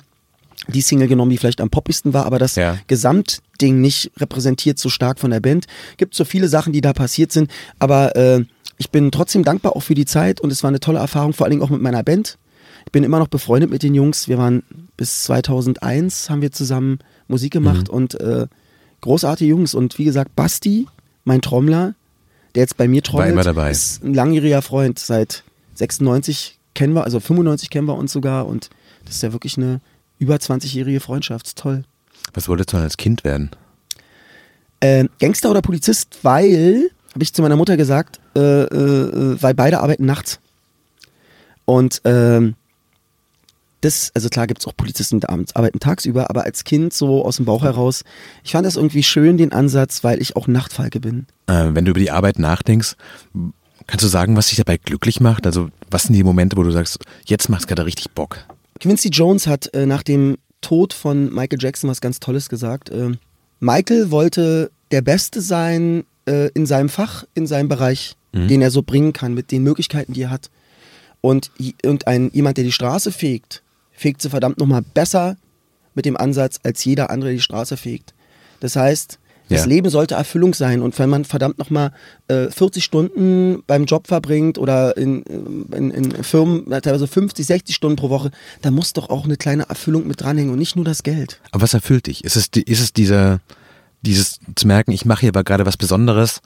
die 0.69 0.81
Single 0.81 1.08
genommen, 1.08 1.31
die 1.31 1.38
vielleicht 1.38 1.61
am 1.61 1.70
poppigsten 1.70 2.12
war, 2.12 2.26
aber 2.26 2.38
das 2.38 2.56
ja. 2.56 2.79
Gesamtding 2.87 3.81
nicht 3.81 4.11
repräsentiert 4.17 4.79
so 4.79 4.88
stark 4.88 5.19
von 5.19 5.31
der 5.31 5.41
Band. 5.41 5.67
Gibt 5.97 6.14
so 6.14 6.25
viele 6.25 6.49
Sachen, 6.49 6.73
die 6.73 6.81
da 6.81 6.93
passiert 6.93 7.32
sind, 7.32 7.50
aber 7.79 8.17
äh, 8.17 8.44
ich 8.79 8.91
bin 8.91 9.11
trotzdem 9.11 9.44
dankbar 9.44 9.76
auch 9.76 9.81
für 9.81 9.94
die 9.94 10.05
Zeit 10.05 10.41
und 10.41 10.50
es 10.50 10.62
war 10.62 10.69
eine 10.69 10.81
tolle 10.81 10.99
Erfahrung, 10.99 11.32
vor 11.32 11.47
allen 11.47 11.53
Dingen 11.53 11.62
auch 11.62 11.70
mit 11.70 11.81
meiner 11.81 12.03
Band. 12.03 12.38
Ich 12.85 12.93
bin 12.93 13.05
immer 13.05 13.19
noch 13.19 13.29
befreundet 13.29 13.70
mit 13.70 13.82
den 13.82 13.94
Jungs. 13.94 14.29
Wir 14.29 14.38
waren 14.38 14.62
bis 14.97 15.25
2001 15.25 16.31
haben 16.31 16.43
wir 16.43 16.53
zusammen 16.53 16.99
Musik 17.29 17.52
gemacht 17.52 17.88
mhm. 17.88 17.94
und 17.94 18.20
äh, 18.20 18.47
großartige 19.00 19.50
Jungs. 19.50 19.75
Und 19.75 19.99
wie 19.99 20.05
gesagt, 20.05 20.37
Basti, 20.37 20.87
mein 21.25 21.43
Trommler, 21.43 21.94
der 22.55 22.62
jetzt 22.62 22.76
bei 22.76 22.87
mir 22.87 23.02
trommelt, 23.02 23.47
ist 23.70 24.05
ein 24.05 24.14
langjähriger 24.14 24.62
Freund. 24.62 24.99
Seit 24.99 25.43
96 25.75 26.59
kennen 26.75 26.94
wir, 26.94 27.05
also 27.05 27.19
95 27.19 27.70
kennen 27.70 27.88
wir 27.88 27.97
uns 27.97 28.12
sogar 28.12 28.47
und 28.47 28.70
das 29.05 29.17
ist 29.17 29.23
ja 29.23 29.32
wirklich 29.32 29.56
eine 29.56 29.81
über 30.18 30.36
20-jährige 30.36 31.00
Freundschaft. 31.00 31.56
Toll. 31.56 31.84
Was 32.34 32.48
wolltest 32.48 32.72
du 32.72 32.76
dann 32.76 32.84
als 32.84 32.96
Kind 32.96 33.24
werden? 33.24 33.50
Äh, 34.80 35.06
Gangster 35.18 35.50
oder 35.50 35.62
Polizist, 35.62 36.18
weil 36.22 36.90
habe 37.16 37.22
ich 37.22 37.32
zu 37.32 37.40
meiner 37.40 37.56
Mutter 37.56 37.78
gesagt, 37.78 38.20
äh, 38.36 38.40
äh, 38.40 39.42
weil 39.42 39.54
beide 39.54 39.80
arbeiten 39.80 40.04
nachts. 40.04 40.38
Und 41.64 42.02
ähm, 42.04 42.54
das, 43.80 44.10
also 44.14 44.28
klar 44.28 44.46
gibt 44.46 44.60
es 44.60 44.66
auch 44.66 44.76
Polizisten, 44.76 45.20
die 45.20 45.28
arbeiten 45.28 45.80
tagsüber, 45.80 46.28
aber 46.28 46.44
als 46.44 46.64
Kind 46.64 46.92
so 46.92 47.24
aus 47.24 47.36
dem 47.36 47.46
Bauch 47.46 47.62
heraus, 47.62 48.04
ich 48.44 48.52
fand 48.52 48.66
das 48.66 48.76
irgendwie 48.76 49.02
schön, 49.02 49.38
den 49.38 49.52
Ansatz, 49.52 50.04
weil 50.04 50.20
ich 50.20 50.36
auch 50.36 50.46
Nachtfalke 50.46 51.00
bin. 51.00 51.26
Äh, 51.46 51.68
wenn 51.70 51.86
du 51.86 51.92
über 51.92 52.00
die 52.00 52.10
Arbeit 52.10 52.38
nachdenkst, 52.38 52.96
kannst 53.86 54.04
du 54.04 54.08
sagen, 54.08 54.36
was 54.36 54.48
dich 54.48 54.58
dabei 54.58 54.76
glücklich 54.76 55.20
macht? 55.20 55.46
Also 55.46 55.70
was 55.90 56.04
sind 56.04 56.14
die 56.14 56.24
Momente, 56.24 56.56
wo 56.56 56.62
du 56.62 56.70
sagst, 56.70 56.98
jetzt 57.24 57.48
macht 57.48 57.62
es 57.62 57.66
gerade 57.66 57.86
richtig 57.86 58.10
Bock? 58.10 58.44
Quincy 58.81 59.08
Jones 59.08 59.46
hat 59.46 59.73
äh, 59.75 59.87
nach 59.87 60.02
dem 60.02 60.38
Tod 60.61 60.93
von 60.93 61.32
Michael 61.32 61.58
Jackson 61.61 61.88
was 61.90 62.00
ganz 62.00 62.20
Tolles 62.20 62.49
gesagt. 62.49 62.90
Äh, 62.90 63.12
Michael 63.61 64.11
wollte 64.11 64.70
der 64.90 65.02
Beste 65.02 65.40
sein 65.40 66.05
äh, 66.26 66.50
in 66.55 66.67
seinem 66.67 66.88
Fach, 66.88 67.25
in 67.34 67.46
seinem 67.46 67.69
Bereich, 67.69 68.17
mhm. 68.32 68.49
den 68.49 68.62
er 68.62 68.70
so 68.70 68.82
bringen 68.82 69.12
kann, 69.12 69.34
mit 69.34 69.50
den 69.50 69.62
Möglichkeiten, 69.62 70.12
die 70.12 70.23
er 70.23 70.31
hat. 70.31 70.50
Und, 71.20 71.50
und 71.84 72.06
ein, 72.06 72.31
jemand, 72.32 72.56
der 72.56 72.64
die 72.64 72.73
Straße 72.73 73.11
fegt, 73.11 73.62
fegt 73.93 74.23
sie 74.23 74.31
verdammt 74.31 74.58
nochmal 74.58 74.82
besser 74.82 75.37
mit 75.94 76.05
dem 76.05 76.17
Ansatz, 76.17 76.61
als 76.62 76.84
jeder 76.84 77.11
andere 77.11 77.32
die 77.32 77.40
Straße 77.40 77.76
fegt. 77.76 78.14
Das 78.61 78.76
heißt, 78.76 79.19
das 79.48 79.60
ja. 79.60 79.66
Leben 79.66 79.90
sollte 79.90 80.14
Erfüllung 80.14 80.54
sein. 80.54 80.82
Und 80.82 80.98
wenn 80.98 81.08
man 81.08 81.25
verdammt 81.25 81.58
nochmal 81.58 81.93
äh, 82.28 82.50
40 82.50 82.82
Stunden 82.82 83.62
beim 83.66 83.85
Job 83.85 84.09
verbringt 84.09 84.59
oder 84.59 84.97
in, 84.97 85.23
in, 85.23 85.90
in 85.90 86.25
Firmen 86.25 86.66
teilweise 86.82 87.06
50, 87.06 87.47
60 87.47 87.75
Stunden 87.75 87.97
pro 87.97 88.11
Woche, 88.11 88.30
da 88.62 88.71
muss 88.71 88.92
doch 88.92 89.09
auch 89.09 89.25
eine 89.25 89.37
kleine 89.37 89.68
Erfüllung 89.68 90.06
mit 90.06 90.21
dranhängen 90.21 90.52
und 90.52 90.59
nicht 90.59 90.75
nur 90.75 90.85
das 90.85 91.02
Geld. 91.02 91.40
Aber 91.52 91.62
was 91.62 91.75
erfüllt 91.75 92.06
dich? 92.06 92.25
Ist 92.25 92.37
es, 92.37 92.49
ist 92.49 92.80
es 92.80 92.92
dieser, 92.92 93.40
dieses 94.02 94.40
zu 94.56 94.66
merken, 94.66 94.90
ich 94.90 95.04
mache 95.04 95.21
hier 95.21 95.28
aber 95.30 95.44
gerade 95.44 95.66
was 95.66 95.76
Besonderes, 95.76 96.40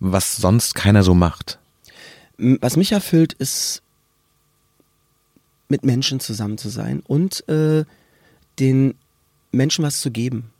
was 0.00 0.36
sonst 0.36 0.74
keiner 0.74 1.02
so 1.02 1.14
macht. 1.14 1.58
Was 2.38 2.76
mich 2.76 2.92
erfüllt, 2.92 3.34
ist 3.34 3.82
mit 5.68 5.84
Menschen 5.84 6.20
zusammen 6.20 6.56
zu 6.56 6.70
sein 6.70 7.02
und 7.06 7.46
äh, 7.48 7.84
den 8.58 8.94
Menschen 9.52 9.84
was 9.84 10.00
zu 10.00 10.10
geben. 10.10 10.50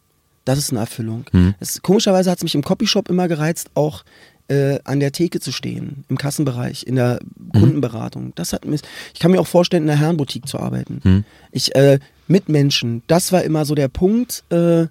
Das 0.48 0.58
ist 0.58 0.70
eine 0.70 0.80
Erfüllung. 0.80 1.26
Mhm. 1.32 1.54
Es, 1.60 1.82
komischerweise 1.82 2.30
hat 2.30 2.38
es 2.38 2.42
mich 2.42 2.54
im 2.54 2.62
Copyshop 2.62 3.10
immer 3.10 3.28
gereizt, 3.28 3.68
auch 3.74 4.02
äh, 4.48 4.78
an 4.84 4.98
der 4.98 5.12
Theke 5.12 5.40
zu 5.40 5.52
stehen, 5.52 6.06
im 6.08 6.16
Kassenbereich, 6.16 6.86
in 6.86 6.96
der 6.96 7.20
mhm. 7.36 7.60
Kundenberatung. 7.60 8.32
Das 8.34 8.54
hat 8.54 8.64
mich, 8.64 8.80
ich 9.12 9.20
kann 9.20 9.30
mir 9.30 9.40
auch 9.40 9.46
vorstellen, 9.46 9.82
in 9.82 9.88
der 9.88 9.98
Herrenboutique 9.98 10.48
zu 10.48 10.58
arbeiten. 10.58 11.02
Mhm. 11.04 11.24
Ich, 11.52 11.74
äh, 11.74 11.98
mit 12.28 12.48
Menschen, 12.48 13.02
das 13.08 13.30
war 13.30 13.42
immer 13.42 13.66
so 13.66 13.74
der 13.74 13.88
Punkt, 13.88 14.42
äh, 14.48 14.86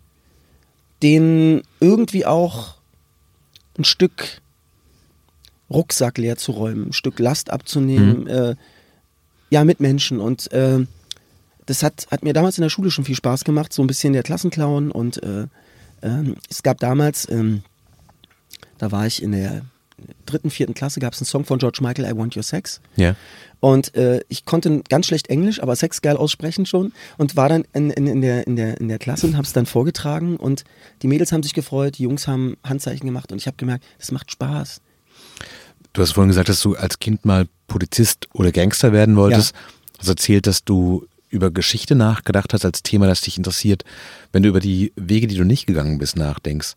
den 1.02 1.64
irgendwie 1.80 2.28
auch 2.28 2.76
ein 3.80 3.84
Stück 3.84 4.42
Rucksack 5.72 6.20
leer 6.20 6.38
zu 6.38 6.52
räumen, 6.52 6.90
ein 6.90 6.94
Stück 6.94 7.18
Last 7.18 7.50
abzunehmen, 7.50 8.26
mhm. 8.26 8.56
ja, 9.50 9.64
mit 9.64 9.80
Menschen. 9.80 10.20
Und 10.20 10.52
äh, 10.52 10.86
das 11.68 11.84
hat, 11.84 12.08
hat 12.10 12.24
mir 12.24 12.34
damals 12.34 12.58
in 12.58 12.64
der 12.64 12.70
Schule 12.70 12.90
schon 12.90 13.06
viel 13.06 13.16
Spaß 13.16 13.44
gemacht, 13.44 13.72
so 13.72 13.84
ein 13.84 13.88
bisschen 13.88 14.14
der 14.14 14.24
Klassenclown. 14.24 14.90
Und 14.90 15.22
äh, 15.22 15.48
ähm, 16.02 16.36
es 16.50 16.64
gab 16.64 16.80
damals, 16.80 17.30
ähm, 17.30 17.62
da 18.78 18.92
war 18.92 19.06
ich 19.06 19.22
in 19.22 19.34
der 19.34 19.62
dritten, 20.26 20.50
vierten 20.50 20.74
Klasse, 20.74 21.00
gab 21.00 21.14
es 21.14 21.20
einen 21.20 21.26
Song 21.26 21.44
von 21.44 21.60
George 21.60 21.80
Michael, 21.82 22.06
I 22.06 22.18
Want 22.18 22.36
Your 22.36 22.44
Sex. 22.44 22.82
Ja. 22.96 23.16
Und 23.60 23.96
äh, 23.96 24.22
ich 24.30 24.46
konnte 24.46 24.82
ganz 24.88 25.08
schlecht 25.08 25.30
Englisch, 25.30 25.62
aber 25.62 25.76
Sex 25.76 26.02
geil 26.02 26.16
aussprechen 26.16 26.66
schon 26.66 26.94
und 27.18 27.36
war 27.36 27.50
dann 27.50 27.66
in, 27.74 27.90
in, 27.90 28.08
in, 28.08 28.22
der, 28.22 28.48
in, 28.48 28.56
der, 28.56 28.80
in 28.80 28.88
der 28.88 29.00
Klasse 29.00 29.28
und 29.28 29.36
habe 29.36 29.46
es 29.46 29.54
dann 29.54 29.66
vorgetragen 29.66 30.38
und 30.38 30.64
die 31.02 31.08
Mädels 31.08 31.32
haben 31.32 31.42
sich 31.42 31.54
gefreut, 31.54 31.98
die 31.98 32.04
Jungs 32.04 32.28
haben 32.28 32.58
Handzeichen 32.64 33.06
gemacht 33.06 33.32
und 33.32 33.40
ich 33.40 33.48
habe 33.48 33.58
gemerkt, 33.58 33.84
es 33.98 34.12
macht 34.12 34.32
Spaß. 34.32 34.82
Du 35.94 36.02
hast 36.02 36.12
vorhin 36.12 36.30
gesagt, 36.30 36.50
dass 36.50 36.62
du 36.62 36.76
als 36.76 37.00
Kind 37.00 37.26
mal 37.26 37.48
Polizist 37.68 38.28
oder 38.34 38.52
Gangster 38.52 38.94
werden 38.94 39.16
wolltest. 39.16 39.56
Ja. 39.56 39.62
Hast 40.00 40.10
erzählt, 40.10 40.46
dass 40.46 40.64
du 40.64 41.08
über 41.30 41.52
Geschichte 41.52 41.96
nachgedacht 41.96 42.54
hast 42.54 42.66
als 42.66 42.84
Thema, 42.84 43.08
das 43.08 43.22
dich 43.22 43.38
interessiert. 43.38 43.84
Wenn 44.32 44.44
du 44.44 44.50
über 44.50 44.60
die 44.60 44.94
Wege, 44.96 45.28
die 45.28 45.36
du 45.36 45.44
nicht 45.44 45.66
gegangen 45.66 45.98
bist, 45.98 46.16
nachdenkst, 46.16 46.76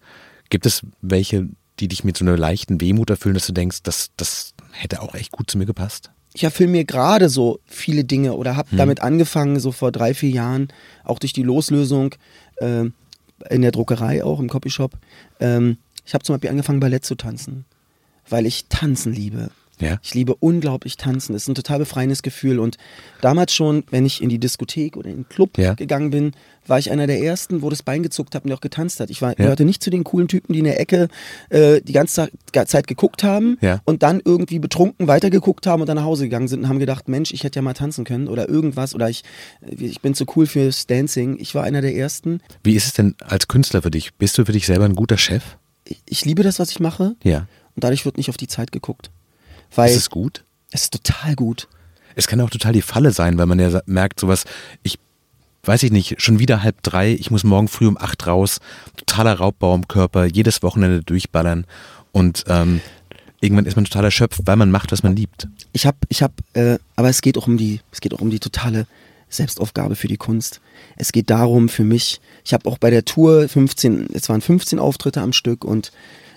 gibt 0.49 0.66
es 0.66 0.83
welche, 1.00 1.49
die 1.78 1.88
dich 1.88 2.04
mit 2.04 2.16
so 2.16 2.25
einer 2.25 2.37
leichten 2.37 2.80
Wehmut 2.80 3.11
erfüllen, 3.11 3.35
dass 3.35 3.47
du 3.47 3.52
denkst, 3.52 3.83
das, 3.83 4.11
das 4.16 4.54
hätte 4.73 5.02
auch 5.02 5.14
echt 5.14 5.33
gut 5.33 5.50
zu 5.50 5.59
mir 5.59 5.66
gepasst? 5.66 6.11
Ich 6.33 6.45
erfülle 6.45 6.71
mir 6.71 6.85
gerade 6.85 7.28
so 7.28 7.59
viele 7.64 8.04
Dinge 8.04 8.35
oder 8.35 8.57
habe 8.57 8.71
hm. 8.71 8.78
damit 8.78 9.00
angefangen, 9.00 9.59
so 9.59 9.73
vor 9.73 9.90
drei, 9.90 10.14
vier 10.14 10.30
Jahren, 10.30 10.69
auch 11.04 11.19
durch 11.19 11.33
die 11.33 11.42
Loslösung 11.42 12.14
äh, 12.57 12.85
in 13.49 13.62
der 13.62 13.73
Druckerei, 13.73 14.23
auch 14.23 14.38
im 14.38 14.49
Copyshop. 14.49 14.92
Ähm, 15.40 15.78
ich 16.04 16.14
habe 16.14 16.25
zum 16.25 16.35
Beispiel 16.35 16.50
angefangen, 16.50 16.80
Ballett 16.80 17.04
zu 17.04 17.14
tanzen, 17.14 17.64
weil 18.28 18.47
ich 18.47 18.66
tanzen 18.69 19.12
liebe. 19.12 19.50
Ja. 19.80 19.99
Ich 20.02 20.14
liebe 20.14 20.34
unglaublich 20.34 20.96
tanzen. 20.96 21.32
Das 21.32 21.42
ist 21.42 21.49
ein 21.49 21.54
total 21.54 21.80
befreiendes 21.80 22.22
Gefühl. 22.22 22.58
Und 22.58 22.76
damals 23.20 23.54
schon, 23.54 23.84
wenn 23.90 24.06
ich 24.06 24.22
in 24.22 24.28
die 24.28 24.38
Diskothek 24.38 24.96
oder 24.96 25.10
in 25.10 25.16
den 25.16 25.28
Club 25.28 25.58
ja. 25.58 25.75
gegangen 25.75 26.10
bin, 26.10 26.32
war 26.66 26.78
ich 26.78 26.90
einer 26.90 27.06
der 27.06 27.20
ersten, 27.20 27.62
wo 27.62 27.70
das 27.70 27.82
Bein 27.82 28.02
gezuckt 28.02 28.34
hat 28.34 28.44
und 28.44 28.49
der 28.49 28.56
auch 28.56 28.60
getanzt 28.60 29.00
hat. 29.00 29.10
Ich 29.10 29.22
war, 29.22 29.30
ja. 29.30 29.37
gehörte 29.37 29.64
nicht 29.64 29.82
zu 29.82 29.90
den 29.90 30.04
coolen 30.04 30.28
Typen, 30.28 30.52
die 30.52 30.60
in 30.60 30.66
der 30.66 30.78
Ecke 30.78 31.08
äh, 31.49 31.80
die 31.80 31.92
ganze 31.92 32.30
Zeit 32.52 32.87
geguckt 32.87 33.25
haben 33.25 33.58
und 33.84 34.02
dann 34.02 34.20
irgendwie 34.25 34.58
betrunken 34.58 35.08
weitergeguckt 35.08 35.66
haben 35.66 35.80
und 35.80 35.88
dann 35.88 35.96
nach 35.96 36.04
Hause 36.04 36.25
gegangen 36.25 36.49
sind 36.49 36.60
und 36.60 36.68
haben 36.68 36.78
gedacht, 36.78 37.08
Mensch, 37.08 37.32
ich 37.32 37.44
hätte 37.44 37.58
ja 37.58 37.62
mal 37.62 37.75
tanzen 37.75 38.04
können 38.04 38.28
oder 38.28 38.49
irgendwas 38.49 38.94
oder 38.94 39.08
ich, 39.08 39.25
ich 39.66 40.00
bin 40.00 40.14
zu 40.14 40.25
cool 40.37 40.46
fürs 40.46 40.87
Dancing. 40.87 41.38
Ich 41.40 41.54
war 41.54 41.64
einer 41.64 41.80
der 41.80 41.96
ersten. 41.96 42.40
Wie 42.62 42.75
ist 42.75 42.87
es 42.87 42.92
denn 42.92 43.14
als 43.20 43.49
Künstler 43.49 43.82
für 43.82 43.90
dich? 43.90 44.14
Bist 44.14 44.38
du 44.38 44.44
für 44.44 44.52
dich 44.52 44.66
selber 44.66 44.84
ein 44.84 44.94
guter 44.94 45.18
Chef? 45.18 45.42
Ich, 45.84 46.02
ich 46.06 46.25
liebe 46.25 46.42
das, 46.42 46.58
was 46.58 46.70
ich 46.70 46.80
mache. 46.80 47.16
Ja. 47.25 47.46
Und 47.75 47.84
dadurch 47.84 48.04
wird 48.04 48.16
nicht 48.16 48.28
auf 48.28 48.37
die 48.37 48.49
Zeit 48.49 48.72
geguckt. 48.72 49.10
Weil 49.75 49.91
ist 49.91 49.97
es 49.97 50.11
gut? 50.11 50.45
Es 50.71 50.83
ist 50.83 50.93
total 50.93 51.35
gut. 51.35 51.69
Es 52.17 52.27
kann 52.27 52.41
auch 52.41 52.50
total 52.50 52.73
die 52.73 52.83
Falle 52.83 53.12
sein, 53.12 53.39
weil 53.39 53.47
man 53.47 53.59
ja 53.59 53.81
merkt, 53.87 54.21
sowas, 54.21 54.45
ich 54.83 54.99
weiß 55.65 55.83
ich 55.83 55.93
nicht, 55.93 56.21
schon 56.21 56.39
wieder 56.39 56.62
halb 56.62 56.83
drei, 56.83 57.12
ich 57.12 57.31
muss 57.31 57.45
morgen 57.45 57.69
früh 57.69 57.87
um 57.87 57.99
acht 57.99 58.27
raus, 58.27 58.61
totaler 58.97 59.35
Raubbau 59.35 59.75
im 59.75 59.89
Körper, 59.89 60.25
jedes 60.25 60.62
Wochenende 60.62 61.03
durchballern 61.03 61.67
und 62.12 62.45
ähm, 62.49 62.81
irgendwann 63.41 63.67
ist 63.67 63.77
man 63.77 63.85
total 63.85 64.05
erschöpft, 64.05 64.41
weil 64.47 64.57
man 64.57 64.71
macht, 64.71 64.93
was 64.93 65.03
man 65.03 65.15
liebt. 65.15 65.49
Ich 65.73 65.87
habe, 65.87 65.99
ich 66.09 66.23
habe, 66.23 66.35
äh, 66.55 66.79
aber 66.97 67.09
es 67.09 67.21
geht 67.21 67.37
auch 67.37 67.47
um 67.47 67.57
die, 67.57 67.81
es 67.93 68.00
geht 68.00 68.15
auch 68.15 68.21
um 68.21 68.31
die 68.31 68.41
totale 68.41 68.87
Selbstaufgabe 69.29 69.97
für 69.97 70.09
die 70.09 70.17
Kunst. 70.17 70.61
Es 70.97 71.12
geht 71.12 71.31
darum 71.31 71.69
für 71.69 71.85
mich, 71.85 72.21
ich 72.45 72.53
habe 72.53 72.69
auch 72.69 72.79
bei 72.79 72.91
der 72.91 73.05
Tour 73.05 73.49
15, 73.49 74.09
es 74.12 74.29
waren 74.29 74.41
15 74.41 74.79
Auftritte 74.79 75.21
am 75.21 75.33
Stück 75.33 75.65
und 75.65 75.93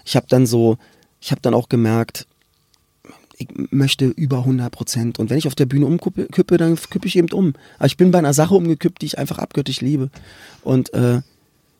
ich 0.05 0.15
habe 0.15 0.27
dann 0.29 0.45
so, 0.45 0.77
ich 1.21 1.31
habe 1.31 1.41
dann 1.41 1.53
auch 1.53 1.69
gemerkt, 1.69 2.27
ich 3.37 3.47
möchte 3.71 4.05
über 4.05 4.39
100 4.39 4.71
Prozent. 4.71 5.19
Und 5.19 5.29
wenn 5.29 5.37
ich 5.37 5.47
auf 5.47 5.55
der 5.55 5.65
Bühne 5.65 5.85
umkippe, 5.85 6.57
dann 6.57 6.75
kippe 6.75 7.07
ich 7.07 7.15
eben 7.15 7.31
um. 7.31 7.53
Aber 7.77 7.87
ich 7.87 7.97
bin 7.97 8.11
bei 8.11 8.19
einer 8.19 8.33
Sache 8.33 8.55
umgekippt, 8.55 9.01
die 9.01 9.07
ich 9.07 9.17
einfach 9.17 9.39
abgöttisch 9.39 9.81
liebe. 9.81 10.09
Und 10.61 10.93
äh, 10.93 11.21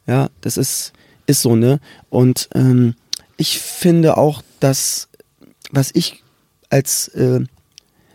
ja, 0.07 0.29
das 0.41 0.57
ist, 0.57 0.93
ist 1.25 1.41
so, 1.41 1.55
ne? 1.55 1.79
Und 2.09 2.49
ähm, 2.55 2.95
ich 3.37 3.59
finde 3.59 4.17
auch, 4.17 4.41
dass, 4.59 5.09
was 5.71 5.91
ich 5.93 6.23
als 6.69 7.07
äh, 7.09 7.41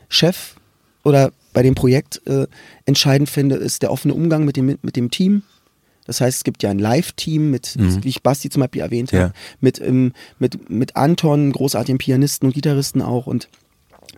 Chef 0.09 0.57
oder 1.05 1.33
bei 1.53 1.63
dem 1.63 1.75
Projekt 1.75 2.23
äh, 2.27 2.47
entscheidend 2.85 3.29
finde, 3.29 3.57
ist 3.57 3.83
der 3.83 3.91
offene 3.91 4.15
Umgang 4.15 4.45
mit 4.45 4.57
dem, 4.57 4.79
mit 4.83 4.97
dem 4.97 5.11
Team. 5.11 5.43
Das 6.09 6.23
heißt, 6.23 6.39
es 6.39 6.45
gibt 6.45 6.63
ja 6.63 6.71
ein 6.71 6.79
Live-Team 6.79 7.51
mit, 7.51 7.77
mhm. 7.77 8.03
wie 8.03 8.09
ich 8.09 8.23
Basti 8.23 8.49
zum 8.49 8.61
Beispiel 8.61 8.81
erwähnt 8.81 9.13
habe, 9.13 9.23
ja. 9.23 9.33
mit, 9.61 9.79
ähm, 9.79 10.13
mit, 10.39 10.71
mit 10.71 10.97
Anton, 10.97 11.53
großartigen 11.53 11.99
Pianisten 11.99 12.49
und 12.49 12.55
Gitarristen 12.55 13.03
auch 13.03 13.27
und 13.27 13.51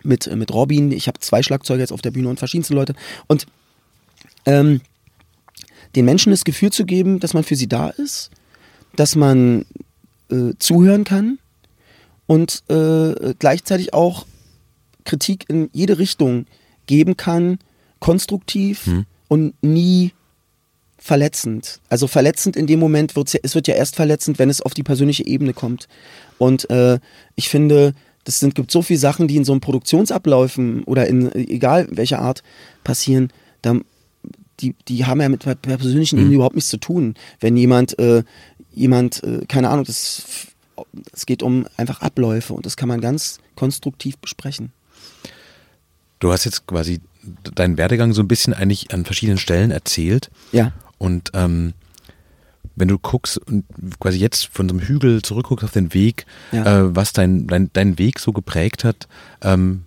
mit, 0.01 0.25
äh, 0.25 0.37
mit 0.37 0.53
Robin. 0.53 0.93
Ich 0.93 1.07
habe 1.07 1.19
zwei 1.19 1.43
Schlagzeuger 1.43 1.81
jetzt 1.81 1.91
auf 1.91 2.01
der 2.01 2.11
Bühne 2.11 2.29
und 2.29 2.39
verschiedenste 2.39 2.73
Leute. 2.73 2.95
Und 3.27 3.45
ähm, 4.45 4.79
den 5.97 6.05
Menschen 6.05 6.31
das 6.31 6.45
Gefühl 6.45 6.71
zu 6.71 6.85
geben, 6.85 7.19
dass 7.19 7.33
man 7.33 7.43
für 7.43 7.57
sie 7.57 7.67
da 7.67 7.89
ist, 7.89 8.31
dass 8.95 9.17
man 9.17 9.65
äh, 10.31 10.53
zuhören 10.59 11.03
kann 11.03 11.39
und 12.25 12.63
äh, 12.69 13.33
gleichzeitig 13.37 13.93
auch 13.93 14.25
Kritik 15.03 15.49
in 15.49 15.69
jede 15.73 15.99
Richtung 15.99 16.45
geben 16.85 17.17
kann, 17.17 17.59
konstruktiv 17.99 18.87
mhm. 18.87 19.05
und 19.27 19.61
nie 19.61 20.13
verletzend. 21.03 21.81
Also 21.89 22.05
verletzend 22.05 22.55
in 22.55 22.67
dem 22.67 22.79
Moment 22.79 23.15
wird 23.15 23.33
es 23.41 23.55
wird 23.55 23.67
ja 23.67 23.73
erst 23.73 23.95
verletzend, 23.95 24.37
wenn 24.37 24.51
es 24.51 24.61
auf 24.61 24.75
die 24.75 24.83
persönliche 24.83 25.25
Ebene 25.25 25.51
kommt. 25.51 25.87
Und 26.37 26.69
äh, 26.69 26.99
ich 27.35 27.49
finde, 27.49 27.93
das 28.23 28.39
sind, 28.39 28.53
gibt 28.53 28.69
so 28.69 28.83
viele 28.83 28.99
Sachen, 28.99 29.27
die 29.27 29.35
in 29.35 29.43
so 29.43 29.51
einem 29.51 29.61
Produktionsabläufen 29.61 30.83
oder 30.83 31.07
in 31.07 31.33
egal 31.33 31.87
welcher 31.89 32.19
Art 32.19 32.43
passieren, 32.83 33.33
da, 33.63 33.79
die, 34.59 34.75
die 34.87 35.05
haben 35.05 35.19
ja 35.19 35.27
mit 35.27 35.43
der 35.43 35.55
persönlichen 35.55 36.17
mhm. 36.17 36.21
Ebene 36.21 36.35
überhaupt 36.35 36.55
nichts 36.55 36.69
zu 36.69 36.77
tun. 36.77 37.15
Wenn 37.39 37.57
jemand, 37.57 37.97
äh, 37.97 38.23
jemand, 38.71 39.23
äh, 39.23 39.43
keine 39.47 39.71
Ahnung, 39.71 39.85
das, 39.85 40.23
es 41.11 41.25
geht 41.25 41.41
um 41.41 41.65
einfach 41.77 42.01
Abläufe 42.01 42.53
und 42.53 42.67
das 42.67 42.77
kann 42.77 42.89
man 42.89 43.01
ganz 43.01 43.39
konstruktiv 43.55 44.19
besprechen. 44.19 44.71
Du 46.19 46.31
hast 46.31 46.45
jetzt 46.45 46.67
quasi 46.67 47.01
deinen 47.55 47.77
Werdegang 47.77 48.13
so 48.13 48.21
ein 48.21 48.27
bisschen 48.27 48.53
eigentlich 48.53 48.93
an 48.93 49.03
verschiedenen 49.03 49.39
Stellen 49.39 49.71
erzählt. 49.71 50.29
Ja. 50.51 50.73
Und 51.01 51.31
ähm, 51.33 51.73
wenn 52.75 52.87
du 52.87 52.99
guckst 52.99 53.39
und 53.39 53.65
quasi 53.99 54.19
jetzt 54.19 54.45
von 54.45 54.69
so 54.69 54.75
einem 54.75 54.85
Hügel 54.85 55.23
zurückguckst 55.23 55.65
auf 55.65 55.71
den 55.71 55.95
Weg, 55.95 56.27
ja. 56.51 56.63
äh, 56.63 56.95
was 56.95 57.11
dein, 57.11 57.47
dein, 57.47 57.71
dein 57.73 57.97
Weg 57.97 58.19
so 58.19 58.31
geprägt 58.31 58.83
hat, 58.83 59.07
ähm, 59.41 59.85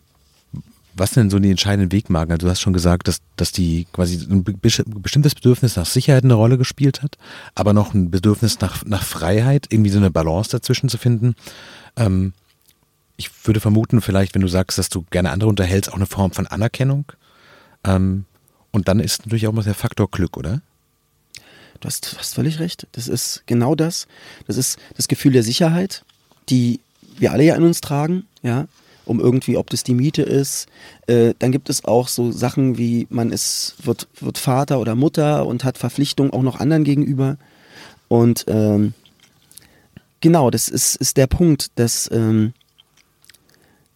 was 0.97 1.13
denn 1.13 1.31
so 1.31 1.39
die 1.39 1.51
entscheidenden 1.51 1.93
Wegmarken? 1.93 2.33
Also 2.33 2.47
du 2.47 2.51
hast 2.51 2.61
schon 2.61 2.73
gesagt, 2.73 3.07
dass, 3.07 3.19
dass 3.37 3.53
die 3.53 3.87
quasi 3.93 4.27
ein 4.29 4.43
bestimmtes 4.43 5.37
Bedürfnis 5.37 5.77
nach 5.77 5.87
Sicherheit 5.87 6.25
eine 6.25 6.35
Rolle 6.35 6.59
gespielt 6.59 7.01
hat, 7.03 7.17
aber 7.55 7.73
noch 7.73 7.95
ein 7.95 8.11
Bedürfnis 8.11 8.61
nach, 8.61 8.85
nach 8.85 9.05
Freiheit, 9.05 9.69
irgendwie 9.71 9.91
so 9.91 9.99
eine 9.99 10.11
Balance 10.11 10.51
dazwischen 10.51 10.89
zu 10.89 10.99
finden. 10.99 11.37
Ähm, 11.97 12.33
ich 13.17 13.31
würde 13.47 13.61
vermuten, 13.61 14.01
vielleicht, 14.01 14.35
wenn 14.35 14.43
du 14.43 14.49
sagst, 14.49 14.79
dass 14.79 14.89
du 14.89 15.05
gerne 15.11 15.31
andere 15.31 15.49
unterhältst, 15.49 15.93
auch 15.93 15.97
eine 15.97 16.07
Form 16.07 16.33
von 16.33 16.49
Anerkennung. 16.49 17.13
Ähm, 17.85 18.25
und 18.73 18.89
dann 18.89 18.99
ist 18.99 19.21
natürlich 19.21 19.47
auch 19.47 19.53
mal 19.53 19.63
der 19.63 19.75
Faktor 19.75 20.11
Glück, 20.11 20.37
oder? 20.37 20.61
Du 21.85 21.89
hast, 21.89 22.15
du 22.15 22.17
hast 22.17 22.35
völlig 22.35 22.61
recht. 22.61 22.87
Das 22.93 23.09
ist 23.09 23.43
genau 23.45 23.75
das. 23.75 24.07
Das 24.47 24.57
ist 24.57 24.79
das 24.97 25.07
Gefühl 25.07 25.33
der 25.33 25.43
Sicherheit, 25.43 26.03
die 26.49 26.81
wir 27.19 27.31
alle 27.31 27.45
ja 27.45 27.57
in 27.57 27.63
uns 27.63 27.83
tragen, 27.83 28.25
ja, 28.43 28.69
um 29.05 29.21
irgendwie, 29.21 29.59
ob 29.59 29.69
das 29.69 29.85
die 29.85 29.93
Miete 29.93 30.23
ist. 30.23 30.67
Äh, 31.09 31.35
dann 31.39 31.53
gibt 31.53 31.69
es 31.69 31.85
auch 31.85 32.09
so 32.09 32.33
Sachen 32.33 32.79
wie, 32.79 33.07
man 33.11 33.31
ist, 33.31 33.75
wird, 33.83 34.09
wird 34.19 34.39
Vater 34.39 34.81
oder 34.81 34.95
Mutter 34.95 35.45
und 35.45 35.63
hat 35.63 35.77
Verpflichtungen 35.77 36.33
auch 36.33 36.41
noch 36.41 36.59
anderen 36.59 36.85
gegenüber. 36.85 37.37
Und 38.09 38.47
ähm, 38.49 38.95
genau, 40.23 40.51
das 40.51 40.71
ist, 40.71 40.97
ist 40.97 41.19
der 41.19 41.27
Punkt, 41.27 41.71
dass, 41.75 42.11
ähm, 42.11 42.55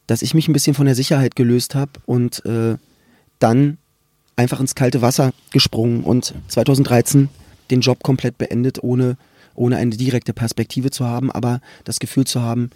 dass 0.06 0.20
ich 0.20 0.34
mich 0.34 0.46
ein 0.46 0.52
bisschen 0.52 0.74
von 0.74 0.84
der 0.84 0.94
Sicherheit 0.94 1.36
gelöst 1.36 1.74
habe 1.74 1.92
und 2.04 2.44
äh, 2.44 2.76
dann 3.38 3.78
einfach 4.36 4.60
ins 4.60 4.74
kalte 4.74 5.00
Wasser 5.00 5.32
gesprungen 5.52 6.04
und 6.04 6.34
2013 6.48 7.30
den 7.70 7.80
Job 7.80 8.02
komplett 8.02 8.38
beendet, 8.38 8.82
ohne, 8.82 9.16
ohne 9.54 9.76
eine 9.76 9.96
direkte 9.96 10.32
Perspektive 10.32 10.90
zu 10.90 11.06
haben, 11.06 11.30
aber 11.30 11.60
das 11.84 11.98
Gefühl 11.98 12.26
zu 12.26 12.42
haben, 12.42 12.70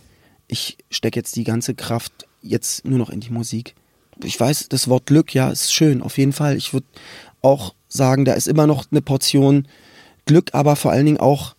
ich 0.48 0.78
stecke 0.90 1.18
jetzt 1.18 1.36
die 1.36 1.44
ganze 1.44 1.74
Kraft 1.74 2.26
jetzt 2.42 2.84
nur 2.84 2.98
noch 2.98 3.10
in 3.10 3.20
die 3.20 3.30
Musik. 3.30 3.74
Ich 4.22 4.38
weiß, 4.38 4.68
das 4.68 4.88
Wort 4.88 5.06
Glück, 5.06 5.34
ja, 5.34 5.50
ist 5.50 5.72
schön, 5.72 6.02
auf 6.02 6.18
jeden 6.18 6.32
Fall. 6.32 6.56
Ich 6.56 6.72
würde 6.72 6.86
auch 7.40 7.74
sagen, 7.88 8.24
da 8.24 8.34
ist 8.34 8.48
immer 8.48 8.66
noch 8.66 8.86
eine 8.90 9.00
Portion 9.02 9.66
Glück, 10.26 10.50
aber 10.52 10.76
vor 10.76 10.92
allen 10.92 11.06
Dingen 11.06 11.20
auch 11.20 11.54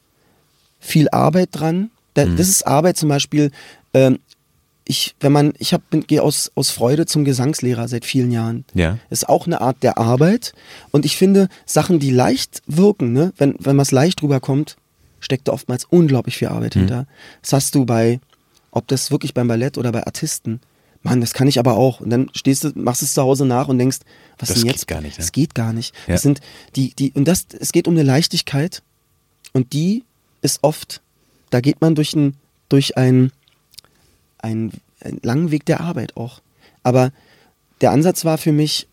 viel 0.79 1.09
Arbeit 1.09 1.49
dran. 1.51 1.89
Mhm. 2.15 2.37
Das 2.37 2.47
ist 2.47 2.67
Arbeit 2.67 2.97
zum 2.97 3.09
Beispiel. 3.09 3.51
Ähm, 3.93 4.19
ich, 4.85 5.15
wenn 5.19 5.31
man, 5.31 5.53
ich 5.59 5.75
gehe 6.07 6.21
aus, 6.21 6.51
aus 6.55 6.69
Freude 6.69 7.05
zum 7.05 7.23
Gesangslehrer 7.23 7.87
seit 7.87 8.05
vielen 8.05 8.31
Jahren. 8.31 8.65
Ja. 8.73 8.97
Ist 9.09 9.29
auch 9.29 9.47
eine 9.47 9.61
Art 9.61 9.81
der 9.81 9.97
Arbeit. 9.97 10.53
Und 10.91 11.05
ich 11.05 11.15
finde, 11.15 11.47
Sachen, 11.65 11.99
die 11.99 12.11
leicht 12.11 12.61
wirken, 12.67 13.13
ne, 13.13 13.33
wenn, 13.37 13.55
wenn 13.59 13.75
man 13.75 13.83
es 13.83 13.91
leicht 13.91 14.21
rüberkommt, 14.21 14.75
steckt 15.19 15.47
da 15.47 15.53
oftmals 15.53 15.85
unglaublich 15.85 16.37
viel 16.37 16.49
Arbeit 16.49 16.75
mhm. 16.75 16.79
hinter. 16.81 17.07
Das 17.41 17.53
hast 17.53 17.75
du 17.75 17.85
bei, 17.85 18.19
ob 18.71 18.87
das 18.87 19.09
wirklich 19.09 19.33
beim 19.33 19.47
Ballett 19.47 19.77
oder 19.77 19.91
bei 19.91 20.05
Artisten. 20.05 20.59
Mann, 21.01 21.21
das 21.21 21.33
kann 21.33 21.47
ich 21.47 21.59
aber 21.59 21.75
auch. 21.75 21.99
Und 21.99 22.09
dann 22.09 22.29
stehst 22.33 22.63
du, 22.63 22.71
machst 22.75 23.03
es 23.03 23.13
zu 23.13 23.21
Hause 23.21 23.45
nach 23.45 23.67
und 23.67 23.77
denkst, 23.77 23.99
was 24.37 24.49
das 24.49 24.57
denn 24.57 24.67
jetzt? 24.67 24.79
Geht 24.79 24.87
gar 24.87 25.01
nicht. 25.01 25.17
Ne? 25.17 25.21
Das 25.21 25.31
geht 25.31 25.55
gar 25.55 25.73
nicht. 25.73 25.95
Ja. 26.07 26.13
Das 26.13 26.21
sind 26.21 26.41
die, 26.75 26.93
die, 26.93 27.11
und 27.13 27.25
das, 27.25 27.45
es 27.59 27.71
geht 27.71 27.87
um 27.87 27.93
eine 27.93 28.03
Leichtigkeit. 28.03 28.83
Und 29.53 29.73
die 29.73 30.03
ist 30.41 30.59
oft, 30.61 31.01
da 31.49 31.61
geht 31.61 31.81
man 31.81 31.95
durch 31.95 32.15
ein, 32.15 32.35
durch 32.69 32.97
ein, 32.97 33.31
einen, 34.43 34.71
einen 35.01 35.19
langen 35.23 35.51
Weg 35.51 35.65
der 35.65 35.81
Arbeit 35.81 36.15
auch. 36.17 36.41
Aber 36.83 37.11
der 37.81 37.91
Ansatz 37.91 38.25
war 38.25 38.37
für 38.37 38.51
mich, 38.51 38.87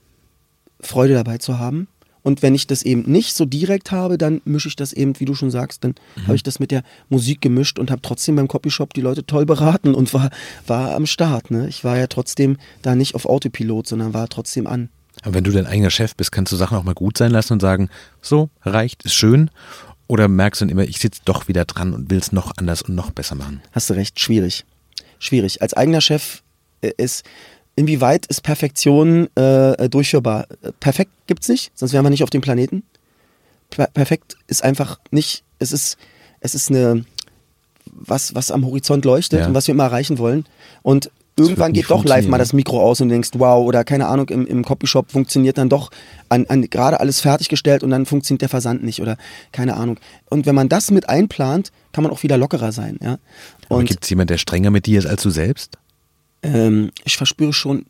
Freude 0.80 1.14
dabei 1.14 1.38
zu 1.38 1.59
haben. 1.59 1.88
Und 2.23 2.42
wenn 2.42 2.54
ich 2.54 2.66
das 2.66 2.83
eben 2.83 3.02
nicht 3.11 3.35
so 3.35 3.47
direkt 3.47 3.92
habe, 3.92 4.19
dann 4.19 4.42
mische 4.45 4.69
ich 4.69 4.76
das 4.76 4.92
eben, 4.92 5.19
wie 5.21 5.25
du 5.25 5.35
schon 5.35 5.50
sagst, 5.50 5.85
dann 5.85 5.95
mhm. 6.16 6.26
habe 6.26 6.37
ich 6.37 6.42
das 6.42 6.59
mit 6.61 6.71
der 6.71 6.83
Musik 7.09 7.40
gemischt 7.40 7.78
und 7.78 7.90
habe 7.90 8.02
trotzdem 8.02 8.37
beim 8.37 8.49
Copyshop 8.49 8.92
die 8.92 9.00
Leute 9.00 9.25
toll 9.25 9.47
beraten 9.47 9.95
und 9.95 10.12
war, 10.12 10.30
war 10.66 10.95
am 10.95 11.07
Start. 11.07 11.50
Ne? 11.50 11.69
Ich 11.69 11.83
war 11.83 11.99
ja 11.99 12.07
trotzdem 12.09 12.59
da 12.83 12.95
nicht 12.95 13.14
auf 13.14 13.26
Autopilot, 13.26 13.87
sondern 13.87 14.12
war 14.12 14.28
trotzdem 14.28 14.66
an. 14.66 14.90
Aber 15.23 15.35
wenn 15.35 15.45
du 15.45 15.50
dein 15.50 15.66
eigener 15.66 15.90
Chef 15.90 16.14
bist, 16.14 16.33
kannst 16.33 16.52
du 16.52 16.57
Sachen 16.57 16.76
auch 16.76 16.85
mal 16.85 16.95
gut 16.95 17.16
sein 17.19 17.30
lassen 17.30 17.54
und 17.54 17.61
sagen, 17.61 17.88
so, 18.21 18.50
reicht, 18.62 19.04
ist 19.04 19.14
schön. 19.14 19.50
Oder 20.07 20.28
merkst 20.28 20.61
du 20.61 20.64
dann 20.64 20.71
immer, 20.71 20.85
ich 20.85 20.99
sitze 20.99 21.23
doch 21.25 21.49
wieder 21.49 21.64
dran 21.64 21.95
und 21.95 22.11
will 22.11 22.19
es 22.19 22.33
noch 22.33 22.52
anders 22.57 22.83
und 22.83 22.95
noch 22.95 23.11
besser 23.12 23.35
machen? 23.35 23.62
Hast 23.73 23.90
du 23.90 23.95
recht, 23.95 24.19
schwierig. 24.21 24.64
Schwierig. 25.20 25.62
Als 25.62 25.74
eigener 25.74 26.00
Chef 26.00 26.42
äh, 26.80 26.90
ist, 26.96 27.24
inwieweit 27.76 28.26
ist 28.26 28.42
Perfektion 28.42 29.28
äh, 29.36 29.88
durchführbar? 29.88 30.46
Perfekt 30.80 31.12
gibt 31.28 31.42
es 31.42 31.48
nicht, 31.48 31.70
sonst 31.74 31.92
wären 31.92 32.04
wir 32.04 32.10
nicht 32.10 32.24
auf 32.24 32.30
dem 32.30 32.40
Planeten. 32.40 32.82
Per 33.68 33.86
perfekt 33.86 34.36
ist 34.48 34.64
einfach 34.64 34.98
nicht, 35.12 35.44
es 35.60 35.70
ist, 35.70 35.96
es 36.40 36.56
ist 36.56 36.70
eine, 36.70 37.04
was, 37.84 38.34
was 38.34 38.50
am 38.50 38.66
Horizont 38.66 39.04
leuchtet 39.04 39.40
ja. 39.40 39.46
und 39.46 39.54
was 39.54 39.68
wir 39.68 39.74
immer 39.74 39.84
erreichen 39.84 40.18
wollen. 40.18 40.46
Und 40.82 41.12
irgendwann 41.40 41.73
geht 41.73 41.90
doch 41.90 42.04
live 42.04 42.26
mal 42.28 42.38
das 42.38 42.52
Mikro 42.52 42.80
aus 42.80 43.00
und 43.00 43.09
du 43.09 43.14
denkst, 43.14 43.30
wow, 43.35 43.64
oder 43.66 43.85
keine 43.85 44.06
Ahnung, 44.06 44.28
im, 44.28 44.47
im 44.47 44.64
Copyshop 44.64 45.11
funktioniert 45.11 45.59
dann 45.59 45.68
doch 45.68 45.90
an, 46.28 46.47
an 46.49 46.62
gerade 46.62 47.00
alles 47.00 47.20
fertiggestellt 47.20 47.82
und 47.82 47.90
dann 47.90 48.06
funktioniert 48.06 48.42
der 48.42 48.49
Versand 48.49 48.85
nicht 48.85 49.00
oder 49.00 49.16
keine 49.52 49.76
Ahnung. 49.76 49.99
Und 50.28 50.47
wenn 50.47 50.54
man 50.54 50.68
das 50.68 50.90
mit 50.90 51.09
einplant, 51.09 51.73
kann 51.92 52.04
man 52.04 52.12
auch 52.12 52.23
wieder 52.23 52.37
lockerer 52.37 52.73
sein. 52.73 52.99
Ja? 53.02 53.18
Und 53.68 53.87
gibt 53.87 54.04
es 54.04 54.11
jemanden, 54.11 54.28
der 54.28 54.38
strenger 54.38 54.70
mit 54.70 54.87
dir 54.87 54.99
ist 54.99 55.06
als 55.06 55.23
du 55.23 55.30
selbst? 55.30 55.78
Ähm, 56.42 56.90
ich 57.04 57.16
verspüre 57.16 57.52
schon 57.52 57.87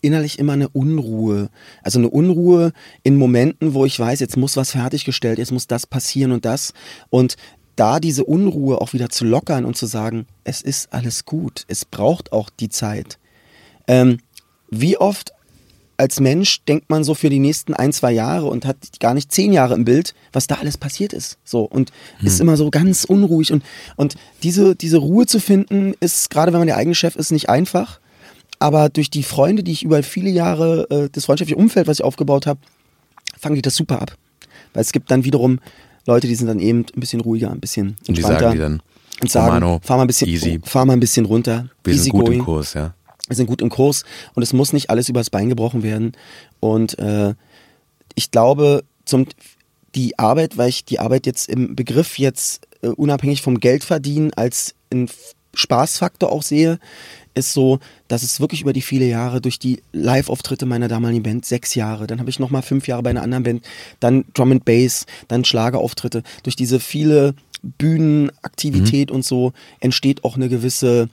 innerlich 0.00 0.38
immer 0.38 0.52
eine 0.52 0.68
Unruhe. 0.68 1.48
Also 1.82 1.98
eine 1.98 2.10
Unruhe 2.10 2.72
in 3.02 3.16
Momenten, 3.16 3.74
wo 3.74 3.86
ich 3.86 3.98
weiß, 3.98 4.20
jetzt 4.20 4.36
muss 4.36 4.56
was 4.56 4.72
fertiggestellt, 4.72 5.38
jetzt 5.38 5.52
muss 5.52 5.66
das 5.66 5.86
passieren 5.86 6.32
und 6.32 6.44
das. 6.44 6.74
Und 7.08 7.36
da 7.76 8.00
diese 8.00 8.24
Unruhe 8.24 8.80
auch 8.80 8.92
wieder 8.92 9.10
zu 9.10 9.24
lockern 9.24 9.64
und 9.64 9.76
zu 9.76 9.86
sagen, 9.86 10.26
es 10.44 10.62
ist 10.62 10.92
alles 10.92 11.24
gut, 11.24 11.64
es 11.68 11.84
braucht 11.84 12.32
auch 12.32 12.50
die 12.50 12.68
Zeit. 12.68 13.18
Ähm, 13.86 14.18
wie 14.70 14.96
oft 14.96 15.32
als 15.96 16.20
Mensch 16.20 16.64
denkt 16.64 16.90
man 16.90 17.04
so 17.04 17.14
für 17.14 17.30
die 17.30 17.38
nächsten 17.38 17.74
ein, 17.74 17.92
zwei 17.92 18.12
Jahre 18.12 18.46
und 18.46 18.66
hat 18.66 18.76
gar 19.00 19.14
nicht 19.14 19.30
zehn 19.30 19.52
Jahre 19.52 19.74
im 19.74 19.84
Bild, 19.84 20.14
was 20.32 20.46
da 20.46 20.56
alles 20.56 20.76
passiert 20.76 21.12
ist. 21.12 21.38
So 21.44 21.62
und 21.62 21.92
hm. 22.18 22.26
ist 22.26 22.40
immer 22.40 22.56
so 22.56 22.70
ganz 22.70 23.04
unruhig 23.04 23.52
und, 23.52 23.62
und 23.96 24.16
diese, 24.42 24.74
diese 24.74 24.98
Ruhe 24.98 25.26
zu 25.26 25.38
finden, 25.38 25.94
ist, 26.00 26.30
gerade 26.30 26.52
wenn 26.52 26.60
man 26.60 26.66
der 26.66 26.76
eigene 26.76 26.94
Chef 26.94 27.16
ist, 27.16 27.30
nicht 27.30 27.48
einfach. 27.48 28.00
Aber 28.58 28.88
durch 28.88 29.10
die 29.10 29.22
Freunde, 29.22 29.62
die 29.62 29.72
ich 29.72 29.82
über 29.82 30.02
viele 30.02 30.30
Jahre, 30.30 30.88
äh, 30.90 31.08
das 31.12 31.26
freundschaftliche 31.26 31.60
Umfeld, 31.60 31.86
was 31.86 31.98
ich 31.98 32.04
aufgebaut 32.04 32.46
habe, 32.46 32.60
fangen 33.38 33.56
die 33.56 33.62
das 33.62 33.76
super 33.76 34.00
ab. 34.00 34.16
Weil 34.72 34.82
es 34.82 34.92
gibt 34.92 35.10
dann 35.10 35.24
wiederum 35.24 35.60
Leute, 36.06 36.26
die 36.26 36.34
sind 36.34 36.48
dann 36.48 36.60
eben 36.60 36.80
ein 36.94 37.00
bisschen 37.00 37.20
ruhiger, 37.20 37.50
ein 37.50 37.60
bisschen 37.60 37.96
entspannter. 38.06 38.08
Und 38.08 38.16
die 38.16 38.22
sagen 38.22 38.52
die 38.52 38.58
dann, 38.58 38.82
und 39.22 39.30
sagen, 39.30 39.46
Romano, 39.46 39.80
fahr 39.82 39.96
mal 39.96 40.04
ein 40.04 40.06
bisschen, 40.06 40.28
easy. 40.28 40.60
fahr 40.64 40.84
mal 40.84 40.94
ein 40.94 41.00
bisschen 41.00 41.24
runter. 41.24 41.68
Wir 41.82 41.98
sind 41.98 42.12
gut 42.12 42.26
going. 42.26 42.38
im 42.38 42.44
Kurs, 42.44 42.74
ja. 42.74 42.94
Wir 43.28 43.36
sind 43.36 43.46
gut 43.46 43.62
im 43.62 43.70
Kurs 43.70 44.04
und 44.34 44.42
es 44.42 44.52
muss 44.52 44.72
nicht 44.72 44.90
alles 44.90 45.08
übers 45.08 45.30
Bein 45.30 45.48
gebrochen 45.48 45.82
werden. 45.82 46.12
Und 46.60 46.98
äh, 46.98 47.34
ich 48.14 48.30
glaube, 48.30 48.84
zum 49.06 49.26
die 49.94 50.18
Arbeit, 50.18 50.58
weil 50.58 50.68
ich 50.68 50.84
die 50.84 50.98
Arbeit 50.98 51.24
jetzt 51.26 51.48
im 51.48 51.76
Begriff 51.76 52.18
jetzt 52.18 52.66
äh, 52.82 52.88
unabhängig 52.88 53.42
vom 53.42 53.60
Geld 53.60 53.84
verdienen 53.84 54.32
als 54.34 54.74
einen 54.92 55.08
Spaßfaktor 55.54 56.30
auch 56.30 56.42
sehe, 56.42 56.78
ist 57.34 57.52
so, 57.52 57.78
dass 58.08 58.22
es 58.22 58.40
wirklich 58.40 58.62
über 58.62 58.72
die 58.72 58.82
viele 58.82 59.06
Jahre 59.06 59.40
durch 59.40 59.58
die 59.58 59.82
Live-Auftritte 59.92 60.66
meiner 60.66 60.88
damaligen 60.88 61.22
Band, 61.22 61.44
sechs 61.44 61.74
Jahre, 61.74 62.06
dann 62.06 62.20
habe 62.20 62.30
ich 62.30 62.38
nochmal 62.38 62.62
fünf 62.62 62.86
Jahre 62.86 63.02
bei 63.02 63.10
einer 63.10 63.22
anderen 63.22 63.44
Band, 63.44 63.64
dann 64.00 64.24
Drum 64.34 64.52
and 64.52 64.64
Bass, 64.64 65.06
dann 65.28 65.44
Schlagerauftritte, 65.44 66.22
durch 66.42 66.56
diese 66.56 66.80
viele 66.80 67.34
Bühnenaktivität 67.62 69.10
mhm. 69.10 69.16
und 69.16 69.24
so 69.24 69.52
entsteht 69.80 70.24
auch 70.24 70.36
eine 70.36 70.48
gewisse 70.48 71.08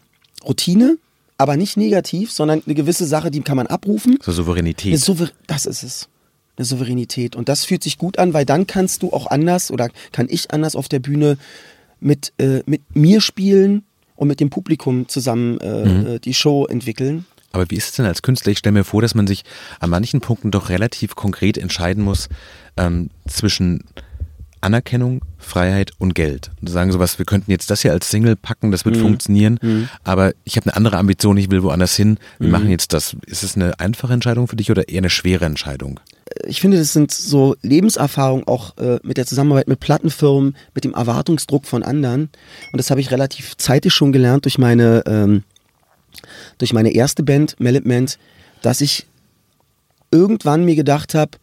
Routine, 0.45 0.97
aber 1.37 1.57
nicht 1.57 1.77
negativ, 1.77 2.31
sondern 2.31 2.61
eine 2.65 2.75
gewisse 2.75 3.05
Sache, 3.05 3.31
die 3.31 3.41
kann 3.41 3.57
man 3.57 3.67
abrufen. 3.67 4.19
So 4.21 4.31
Souveränität. 4.31 4.99
Souver 4.99 5.29
das 5.47 5.65
ist 5.65 5.83
es. 5.83 6.07
Eine 6.57 6.65
Souveränität. 6.65 7.35
Und 7.35 7.49
das 7.49 7.65
fühlt 7.65 7.81
sich 7.81 7.97
gut 7.97 8.19
an, 8.19 8.33
weil 8.33 8.45
dann 8.45 8.67
kannst 8.67 9.01
du 9.01 9.11
auch 9.11 9.27
anders 9.27 9.71
oder 9.71 9.89
kann 10.11 10.27
ich 10.29 10.51
anders 10.51 10.75
auf 10.75 10.89
der 10.89 10.99
Bühne 10.99 11.37
mit, 11.99 12.33
äh, 12.37 12.61
mit 12.65 12.81
mir 12.95 13.21
spielen, 13.21 13.83
und 14.21 14.27
mit 14.27 14.39
dem 14.39 14.51
Publikum 14.51 15.07
zusammen 15.07 15.57
äh, 15.61 15.83
mhm. 15.83 16.05
Äh, 16.05 16.19
die 16.19 16.35
Show 16.35 16.67
entwickeln. 16.67 17.25
Aber 17.53 17.65
wie 17.71 17.75
ist 17.75 17.89
es 17.89 17.91
denn 17.93 18.05
als 18.05 18.21
Künstler? 18.21 18.51
Ich 18.51 18.59
stelle 18.59 18.73
mir 18.73 18.83
vor, 18.83 19.01
dass 19.01 19.15
man 19.15 19.25
sich 19.25 19.43
an 19.79 19.89
manchen 19.89 20.21
Punkten 20.21 20.51
doch 20.51 20.69
relativ 20.69 21.15
konkret 21.15 21.57
entscheiden 21.57 22.03
muss 22.03 22.29
ähm, 22.77 23.09
zwischen 23.27 23.83
Anerkennung, 24.61 25.21
Freiheit 25.39 25.93
und 25.97 26.13
Geld. 26.13 26.51
Und 26.61 26.67
sagen 26.67 26.91
sowas, 26.91 27.17
wir 27.17 27.25
könnten 27.25 27.49
jetzt 27.49 27.71
das 27.71 27.81
hier 27.81 27.93
als 27.93 28.11
Single 28.11 28.35
packen, 28.35 28.69
das 28.69 28.85
wird 28.85 28.97
mhm. 28.97 29.01
funktionieren, 29.01 29.57
mhm. 29.59 29.89
aber 30.03 30.33
ich 30.43 30.55
habe 30.55 30.67
eine 30.67 30.77
andere 30.77 30.97
Ambition, 30.97 31.35
ich 31.37 31.49
will 31.49 31.63
woanders 31.63 31.95
hin, 31.95 32.19
wir 32.37 32.45
mhm. 32.45 32.51
machen 32.51 32.69
jetzt 32.69 32.93
das. 32.93 33.17
Ist 33.25 33.41
es 33.41 33.55
eine 33.55 33.79
einfache 33.79 34.13
Entscheidung 34.13 34.47
für 34.47 34.55
dich 34.55 34.69
oder 34.69 34.87
eher 34.87 34.99
eine 34.99 35.09
schwere 35.09 35.45
Entscheidung? 35.45 35.99
Ich 36.45 36.61
finde, 36.61 36.77
das 36.77 36.93
sind 36.93 37.11
so 37.11 37.55
Lebenserfahrungen 37.61 38.47
auch 38.47 38.77
äh, 38.77 38.99
mit 39.03 39.17
der 39.17 39.25
Zusammenarbeit 39.25 39.67
mit 39.67 39.79
Plattenfirmen, 39.79 40.55
mit 40.73 40.83
dem 40.83 40.93
Erwartungsdruck 40.93 41.65
von 41.65 41.83
anderen. 41.83 42.29
Und 42.71 42.77
das 42.77 42.91
habe 42.91 43.01
ich 43.01 43.11
relativ 43.11 43.57
zeitig 43.57 43.93
schon 43.93 44.11
gelernt 44.11 44.45
durch 44.45 44.57
meine, 44.57 45.03
ähm, 45.05 45.43
durch 46.57 46.73
meine 46.73 46.91
erste 46.91 47.23
Band, 47.23 47.59
Melitment, 47.59 48.19
dass 48.61 48.81
ich 48.81 49.05
irgendwann 50.11 50.65
mir 50.65 50.75
gedacht 50.75 51.13
habe, 51.15 51.37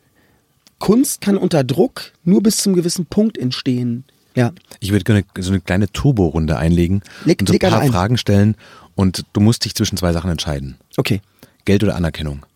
Kunst 0.79 1.21
kann 1.21 1.37
unter 1.37 1.65
Druck 1.65 2.13
nur 2.25 2.43
bis 2.43 2.59
zum 2.59 2.75
gewissen 2.75 3.07
Punkt 3.07 3.37
entstehen. 3.37 4.05
Ja. 4.35 4.53
Ich 4.79 4.93
würde 4.93 5.05
gerne 5.05 5.25
so 5.39 5.51
eine 5.51 5.61
kleine 5.61 5.91
Turbo-Runde 5.91 6.57
einlegen 6.57 7.03
leg, 7.25 7.41
und 7.41 7.49
so 7.49 7.55
ein 7.55 7.59
paar 7.59 7.81
ein. 7.81 7.91
Fragen 7.91 8.19
stellen 8.19 8.55
und 8.95 9.25
du 9.33 9.41
musst 9.41 9.65
dich 9.65 9.75
zwischen 9.75 9.97
zwei 9.97 10.13
Sachen 10.13 10.31
entscheiden. 10.31 10.77
Okay. 10.97 11.21
Geld 11.65 11.83
oder 11.83 11.97
Anerkennung? 11.97 12.47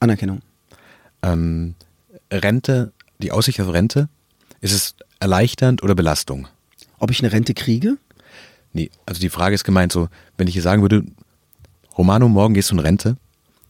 Anerkennung. 0.00 0.40
Ähm, 1.22 1.74
Rente, 2.30 2.92
die 3.18 3.32
Aussicht 3.32 3.60
auf 3.60 3.72
Rente, 3.72 4.08
ist 4.60 4.72
es 4.72 4.94
erleichternd 5.20 5.82
oder 5.82 5.94
Belastung? 5.94 6.48
Ob 6.98 7.10
ich 7.10 7.20
eine 7.20 7.32
Rente 7.32 7.54
kriege? 7.54 7.96
Nee, 8.72 8.90
also 9.06 9.20
die 9.20 9.30
Frage 9.30 9.54
ist 9.54 9.64
gemeint 9.64 9.92
so, 9.92 10.08
wenn 10.36 10.46
ich 10.46 10.54
hier 10.54 10.62
sagen 10.62 10.82
würde, 10.82 11.04
Romano, 11.96 12.28
morgen 12.28 12.54
gehst 12.54 12.70
du 12.70 12.74
in 12.74 12.80
Rente, 12.80 13.16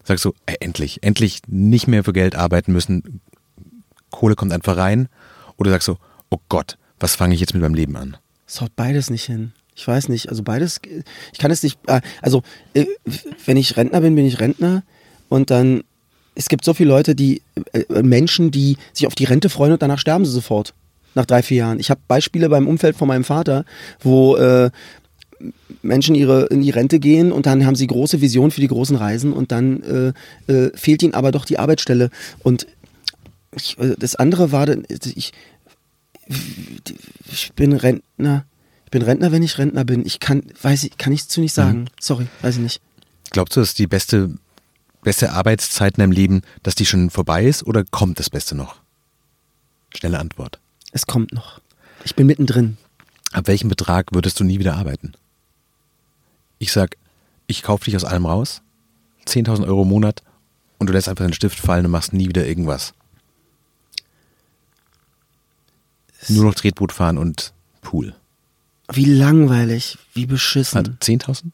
sagst 0.04 0.24
du, 0.24 0.34
ey, 0.46 0.56
endlich, 0.60 1.02
endlich 1.02 1.40
nicht 1.46 1.86
mehr 1.86 2.04
für 2.04 2.12
Geld 2.12 2.34
arbeiten 2.34 2.72
müssen, 2.72 3.20
Kohle 4.10 4.34
kommt 4.34 4.52
einfach 4.52 4.76
rein? 4.76 5.08
Oder 5.56 5.70
sagst 5.70 5.88
du, 5.88 5.96
oh 6.30 6.38
Gott, 6.48 6.78
was 6.98 7.16
fange 7.16 7.34
ich 7.34 7.40
jetzt 7.40 7.54
mit 7.54 7.62
meinem 7.62 7.74
Leben 7.74 7.96
an? 7.96 8.16
Es 8.46 8.60
haut 8.60 8.74
beides 8.76 9.10
nicht 9.10 9.24
hin. 9.24 9.52
Ich 9.74 9.86
weiß 9.86 10.08
nicht, 10.08 10.28
also 10.28 10.42
beides, 10.42 10.80
ich 11.32 11.38
kann 11.38 11.50
es 11.50 11.62
nicht, 11.62 11.78
äh, 11.86 12.00
also 12.20 12.42
äh, 12.74 12.86
wenn 13.44 13.56
ich 13.56 13.76
Rentner 13.76 14.00
bin, 14.00 14.14
bin 14.14 14.26
ich 14.26 14.40
Rentner 14.40 14.82
und 15.28 15.50
dann, 15.50 15.84
es 16.38 16.48
gibt 16.48 16.64
so 16.64 16.72
viele 16.72 16.90
Leute, 16.90 17.16
die, 17.16 17.42
äh, 17.72 18.02
Menschen, 18.02 18.52
die 18.52 18.76
sich 18.92 19.08
auf 19.08 19.16
die 19.16 19.24
Rente 19.24 19.48
freuen 19.48 19.72
und 19.72 19.82
danach 19.82 19.98
sterben 19.98 20.24
sie 20.24 20.30
sofort, 20.30 20.72
nach 21.14 21.26
drei, 21.26 21.42
vier 21.42 21.58
Jahren. 21.58 21.80
Ich 21.80 21.90
habe 21.90 22.00
Beispiele 22.06 22.48
beim 22.48 22.68
Umfeld 22.68 22.96
von 22.96 23.08
meinem 23.08 23.24
Vater, 23.24 23.64
wo 24.00 24.36
äh, 24.36 24.70
Menschen 25.82 26.14
ihre, 26.14 26.46
in 26.46 26.62
die 26.62 26.70
Rente 26.70 27.00
gehen 27.00 27.32
und 27.32 27.46
dann 27.46 27.66
haben 27.66 27.74
sie 27.74 27.88
große 27.88 28.20
Visionen 28.20 28.52
für 28.52 28.60
die 28.60 28.68
großen 28.68 28.96
Reisen 28.96 29.32
und 29.32 29.50
dann 29.50 30.14
äh, 30.46 30.52
äh, 30.52 30.70
fehlt 30.76 31.02
ihnen 31.02 31.14
aber 31.14 31.32
doch 31.32 31.44
die 31.44 31.58
Arbeitsstelle. 31.58 32.10
Und 32.44 32.68
ich, 33.56 33.76
äh, 33.78 33.96
das 33.98 34.14
andere 34.14 34.52
war, 34.52 34.68
ich, 34.68 35.32
ich 37.32 37.52
bin 37.56 37.72
Rentner. 37.72 38.44
Ich 38.84 38.90
bin 38.92 39.02
Rentner, 39.02 39.32
wenn 39.32 39.42
ich 39.42 39.58
Rentner 39.58 39.84
bin. 39.84 40.06
Ich 40.06 40.20
kann, 40.20 40.44
weiß 40.62 40.84
ich, 40.84 40.96
kann 40.98 41.12
ich 41.12 41.28
zu 41.28 41.40
nicht 41.40 41.52
sagen. 41.52 41.80
Mhm. 41.80 41.86
Sorry, 42.00 42.26
weiß 42.42 42.56
ich 42.56 42.62
nicht. 42.62 42.80
Glaubst 43.30 43.56
du, 43.56 43.60
dass 43.60 43.74
die 43.74 43.88
beste, 43.88 44.30
beste 45.02 45.32
Arbeitszeit 45.32 45.96
in 45.96 46.00
deinem 46.00 46.12
Leben, 46.12 46.42
dass 46.62 46.74
die 46.74 46.86
schon 46.86 47.10
vorbei 47.10 47.44
ist 47.44 47.62
oder 47.66 47.84
kommt 47.84 48.18
das 48.18 48.30
Beste 48.30 48.54
noch? 48.54 48.76
Schnelle 49.94 50.18
Antwort. 50.18 50.58
Es 50.92 51.06
kommt 51.06 51.32
noch. 51.32 51.60
Ich 52.04 52.14
bin 52.14 52.26
mittendrin. 52.26 52.76
Ab 53.32 53.46
welchem 53.46 53.68
Betrag 53.68 54.12
würdest 54.12 54.40
du 54.40 54.44
nie 54.44 54.58
wieder 54.58 54.76
arbeiten? 54.76 55.12
Ich 56.58 56.72
sag, 56.72 56.96
ich 57.46 57.62
kaufe 57.62 57.84
dich 57.84 57.96
aus 57.96 58.04
allem 58.04 58.26
raus, 58.26 58.62
10.000 59.26 59.66
Euro 59.66 59.82
im 59.82 59.88
Monat 59.88 60.22
und 60.78 60.88
du 60.88 60.92
lässt 60.92 61.08
einfach 61.08 61.24
den 61.24 61.34
Stift 61.34 61.58
fallen 61.58 61.86
und 61.86 61.92
machst 61.92 62.12
nie 62.12 62.28
wieder 62.28 62.46
irgendwas. 62.46 62.94
Nur 66.28 66.44
noch 66.44 66.54
Tretboot 66.54 66.92
fahren 66.92 67.18
und 67.18 67.52
Pool. 67.80 68.14
Wie 68.90 69.04
langweilig, 69.04 69.98
wie 70.14 70.26
beschissen. 70.26 70.78
Also 70.78 70.92
10.000? 70.92 71.52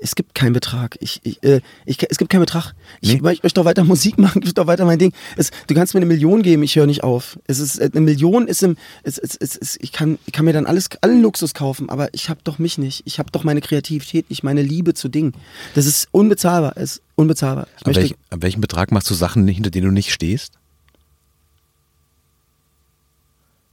Es 0.00 0.14
gibt 0.14 0.34
keinen 0.34 0.52
Betrag. 0.52 0.96
Ich, 1.00 1.20
ich, 1.24 1.42
äh, 1.42 1.60
ich, 1.84 1.98
es 2.08 2.18
gibt 2.18 2.30
keinen 2.30 2.40
Betrag. 2.40 2.74
Ich, 3.00 3.08
nee. 3.08 3.32
ich 3.32 3.42
möchte 3.42 3.54
doch 3.54 3.64
weiter 3.64 3.84
Musik 3.84 4.16
machen, 4.18 4.38
ich 4.38 4.46
möchte 4.46 4.54
doch 4.54 4.66
weiter 4.66 4.84
mein 4.84 4.98
Ding. 4.98 5.12
Es, 5.36 5.50
du 5.66 5.74
kannst 5.74 5.94
mir 5.94 5.98
eine 5.98 6.06
Million 6.06 6.42
geben, 6.42 6.62
ich 6.62 6.76
höre 6.76 6.86
nicht 6.86 7.02
auf. 7.02 7.38
Es 7.46 7.58
ist, 7.58 7.78
äh, 7.78 7.90
eine 7.92 8.00
Million 8.00 8.46
ist 8.46 8.62
im, 8.62 8.76
es, 9.02 9.18
es, 9.18 9.36
es, 9.36 9.56
es, 9.56 9.76
ich, 9.80 9.92
kann, 9.92 10.18
ich 10.26 10.32
kann 10.32 10.44
mir 10.44 10.52
dann 10.52 10.66
alles, 10.66 10.88
allen 11.00 11.20
Luxus 11.20 11.52
kaufen, 11.52 11.90
aber 11.90 12.12
ich 12.14 12.28
habe 12.28 12.40
doch 12.44 12.58
mich 12.58 12.78
nicht. 12.78 13.02
Ich 13.06 13.18
habe 13.18 13.30
doch 13.32 13.44
meine 13.44 13.60
Kreativität 13.60 14.30
nicht, 14.30 14.42
meine 14.42 14.62
Liebe 14.62 14.94
zu 14.94 15.08
Dingen. 15.08 15.32
Das 15.74 15.86
ist 15.86 16.08
unbezahlbar, 16.12 16.72
es 16.76 16.92
ist 16.92 17.02
unbezahlbar. 17.16 17.66
Ab, 17.82 17.94
welch, 17.94 18.14
ab 18.30 18.42
welchem 18.42 18.60
Betrag 18.60 18.92
machst 18.92 19.10
du 19.10 19.14
Sachen, 19.14 19.48
hinter 19.48 19.70
denen 19.70 19.86
du 19.86 19.92
nicht 19.92 20.12
stehst? 20.12 20.54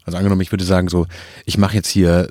Also 0.05 0.17
angenommen, 0.17 0.41
ich 0.41 0.51
würde 0.51 0.63
sagen 0.63 0.87
so, 0.87 1.07
ich 1.45 1.57
mache 1.57 1.75
jetzt 1.75 1.87
hier, 1.87 2.29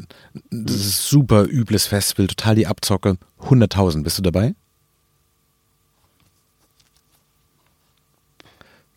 das 0.51 0.77
ist 0.77 1.09
super 1.09 1.45
übles 1.45 1.87
Festival, 1.87 2.29
total 2.29 2.55
die 2.55 2.69
Abzocke, 2.69 3.19
100.000, 3.41 4.05
bist 4.05 4.17
du 4.17 4.23
dabei? 4.23 4.55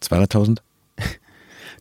200.000? 0.01 0.59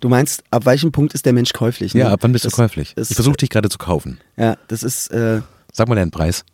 Du 0.01 0.11
meinst, 0.11 0.45
ab 0.51 0.67
welchem 0.67 0.93
Punkt 0.93 1.15
ist 1.15 1.25
der 1.25 1.33
Mensch 1.33 1.55
käuflich? 1.55 1.95
Ne? 1.95 2.01
Ja, 2.01 2.13
ab 2.13 2.19
wann 2.23 2.31
bist 2.31 2.45
das, 2.45 2.53
du 2.53 2.57
käuflich? 2.57 2.95
ich 2.99 3.15
versuche 3.15 3.39
dich 3.39 3.49
gerade 3.49 3.71
zu 3.71 3.79
kaufen. 3.79 4.21
Ja, 4.37 4.59
das 4.69 4.83
ist. 4.83 5.09
Äh, 5.09 5.41
Sag 5.73 5.89
mal 5.89 5.95
deinen 5.95 6.11
Preis. 6.11 6.45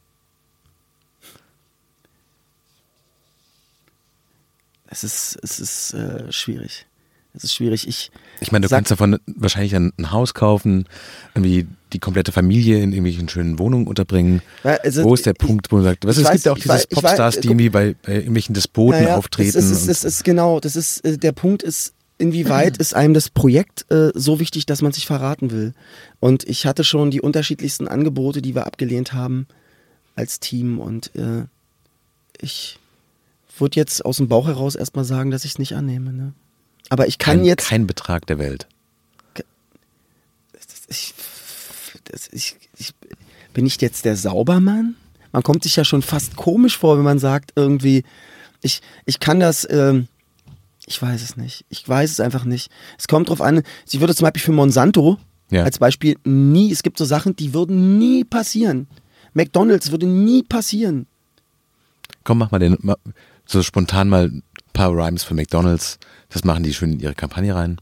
Es 4.87 5.03
ist, 5.03 5.37
es 5.43 5.59
ist 5.59 5.95
äh, 5.95 6.31
schwierig. 6.31 6.87
Es 7.35 7.45
ist 7.45 7.55
schwierig. 7.55 7.89
Ich, 7.89 8.11
ich 8.41 8.53
meine, 8.53 8.67
du 8.67 8.75
kannst 8.75 8.91
davon 8.91 9.19
wahrscheinlich 9.27 9.75
ein, 9.75 9.93
ein, 9.97 10.13
Haus 10.13 10.35
kaufen, 10.35 10.87
irgendwie 11.35 11.67
die 11.95 11.99
komplette 11.99 12.31
Familie 12.31 12.77
in 12.77 12.91
irgendwelchen 12.91 13.29
schönen 13.29 13.59
Wohnungen 13.59 13.87
unterbringen. 13.87 14.43
Also, 14.63 15.05
wo 15.05 15.15
ist 15.15 15.25
der 15.25 15.33
ich, 15.33 15.47
Punkt, 15.47 15.73
wo 15.73 15.77
man 15.77 15.85
sagt, 15.85 16.07
was, 16.07 16.19
es 16.19 16.25
weiß, 16.25 16.33
gibt 16.33 16.45
ja 16.45 16.53
auch 16.53 16.57
diese 16.57 16.69
weiß, 16.69 16.87
Popstars, 16.89 17.41
die 17.41 17.49
irgendwie 17.49 17.71
bei, 17.71 17.97
bei 18.03 18.15
irgendwelchen 18.15 18.55
Despoten 18.55 19.05
ja, 19.05 19.17
auftreten. 19.17 19.53
Das 19.55 19.65
ist, 19.65 19.89
das 19.89 20.05
ist 20.05 20.25
genau, 20.25 20.61
das 20.61 20.77
ist, 20.77 21.05
äh, 21.07 21.17
der 21.17 21.33
Punkt 21.33 21.63
ist, 21.63 21.95
inwieweit 22.19 22.77
ist 22.77 22.95
einem 22.95 23.15
das 23.15 23.31
Projekt 23.31 23.91
äh, 23.91 24.11
so 24.15 24.39
wichtig, 24.39 24.67
dass 24.67 24.83
man 24.83 24.93
sich 24.93 25.07
verraten 25.07 25.51
will. 25.51 25.73
Und 26.21 26.45
ich 26.45 26.67
hatte 26.67 26.85
schon 26.85 27.11
die 27.11 27.23
unterschiedlichsten 27.23 27.89
Angebote, 27.89 28.43
die 28.43 28.55
wir 28.55 28.67
abgelehnt 28.67 29.15
haben 29.15 29.47
als 30.17 30.39
Team 30.39 30.79
und 30.79 31.15
äh, 31.17 31.45
ich 32.41 32.79
würde 33.59 33.77
jetzt 33.77 34.05
aus 34.05 34.17
dem 34.19 34.29
Bauch 34.29 34.47
heraus 34.47 34.75
erstmal 34.75 35.05
sagen, 35.05 35.31
dass 35.31 35.45
ich 35.45 35.53
es 35.53 35.59
nicht 35.59 35.75
annehme. 35.75 36.13
Ne? 36.13 36.33
Aber 36.89 37.07
ich 37.07 37.19
kann 37.19 37.39
kein, 37.39 37.45
jetzt. 37.45 37.69
Kein 37.69 37.87
Betrag 37.87 38.27
der 38.27 38.39
Welt. 38.39 38.67
Ich, 40.89 41.15
ich, 42.33 42.57
ich, 42.77 42.95
bin 43.55 43.65
ich 43.65 43.81
jetzt 43.81 44.05
der 44.05 44.17
Saubermann? 44.17 44.97
Man 45.33 45.43
kommt 45.43 45.63
sich 45.63 45.77
ja 45.77 45.85
schon 45.85 46.03
fast 46.03 46.37
komisch 46.37 46.77
vor, 46.77 46.99
wenn 46.99 47.05
man 47.05 47.19
sagt, 47.19 47.53
irgendwie, 47.57 48.05
ich, 48.61 48.83
ich 49.07 49.19
kann 49.21 49.41
das. 49.41 49.67
Ähm, 49.71 50.09
ich 50.87 51.01
weiß 51.01 51.23
es 51.23 51.37
nicht. 51.37 51.65
Ich 51.71 51.89
weiß 51.89 52.11
es 52.11 52.21
einfach 52.21 52.45
nicht. 52.45 52.71
Es 52.99 53.09
kommt 53.09 53.29
drauf 53.29 53.41
an. 53.41 53.63
Ich 53.91 54.01
würde 54.01 54.15
zum 54.15 54.25
Beispiel 54.25 54.43
für 54.43 54.53
Monsanto 54.53 55.19
ja. 55.53 55.65
als 55.65 55.79
Beispiel 55.79 56.17
nie, 56.25 56.73
es 56.73 56.83
gibt 56.83 56.99
so 56.99 57.05
Sachen, 57.05 57.37
die 57.37 57.55
würden 57.55 57.99
nie 57.99 58.25
passieren. 58.25 58.89
McDonalds 59.35 59.91
würde 59.91 60.07
nie 60.07 60.43
passieren. 60.43 61.07
Komm, 62.25 62.39
mach 62.39 62.51
mal 62.51 62.59
den, 62.59 62.77
so 63.47 63.63
spontan 63.63 64.09
mal 64.09 64.27
ein 64.27 64.43
paar 64.73 64.91
Rhymes 64.91 65.25
für 65.25 65.35
McDonalds. 65.35 65.99
Das 66.33 66.45
machen 66.45 66.63
die 66.63 66.75
schön 66.75 66.93
in 66.93 67.01
ihre 67.01 67.15
Kampagne 67.15 67.55
rein. 67.55 67.79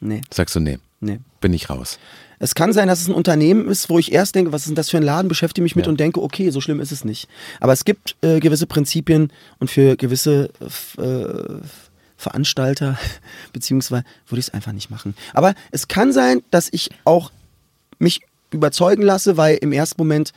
Nee. 0.00 0.22
Sagst 0.32 0.54
du, 0.56 0.60
nee. 0.60 0.78
Nee. 1.00 1.20
Bin 1.40 1.52
ich 1.54 1.70
raus. 1.70 1.98
Es 2.38 2.54
kann 2.54 2.72
sein, 2.72 2.88
dass 2.88 3.00
es 3.00 3.08
ein 3.08 3.14
Unternehmen 3.14 3.68
ist, 3.68 3.88
wo 3.88 3.98
ich 3.98 4.12
erst 4.12 4.34
denke, 4.34 4.52
was 4.52 4.62
ist 4.62 4.68
denn 4.68 4.74
das 4.74 4.90
für 4.90 4.98
ein 4.98 5.02
Laden, 5.02 5.28
beschäftige 5.28 5.62
mich 5.62 5.76
mit 5.76 5.86
ja. 5.86 5.90
und 5.90 5.98
denke, 5.98 6.22
okay, 6.22 6.50
so 6.50 6.60
schlimm 6.60 6.80
ist 6.80 6.92
es 6.92 7.04
nicht. 7.04 7.28
Aber 7.60 7.72
es 7.72 7.84
gibt 7.84 8.16
äh, 8.22 8.40
gewisse 8.40 8.66
Prinzipien 8.66 9.32
und 9.58 9.70
für 9.70 9.96
gewisse 9.96 10.50
äh, 10.98 11.62
Veranstalter, 12.16 12.98
beziehungsweise 13.52 14.04
würde 14.28 14.40
ich 14.40 14.48
es 14.48 14.54
einfach 14.54 14.72
nicht 14.72 14.90
machen. 14.90 15.14
Aber 15.32 15.54
es 15.70 15.88
kann 15.88 16.12
sein, 16.12 16.42
dass 16.50 16.68
ich 16.70 16.90
auch 17.04 17.30
mich 17.98 18.20
überzeugen 18.50 19.02
lasse, 19.02 19.36
weil 19.36 19.56
im 19.56 19.72
ersten 19.72 20.00
Moment 20.00 20.32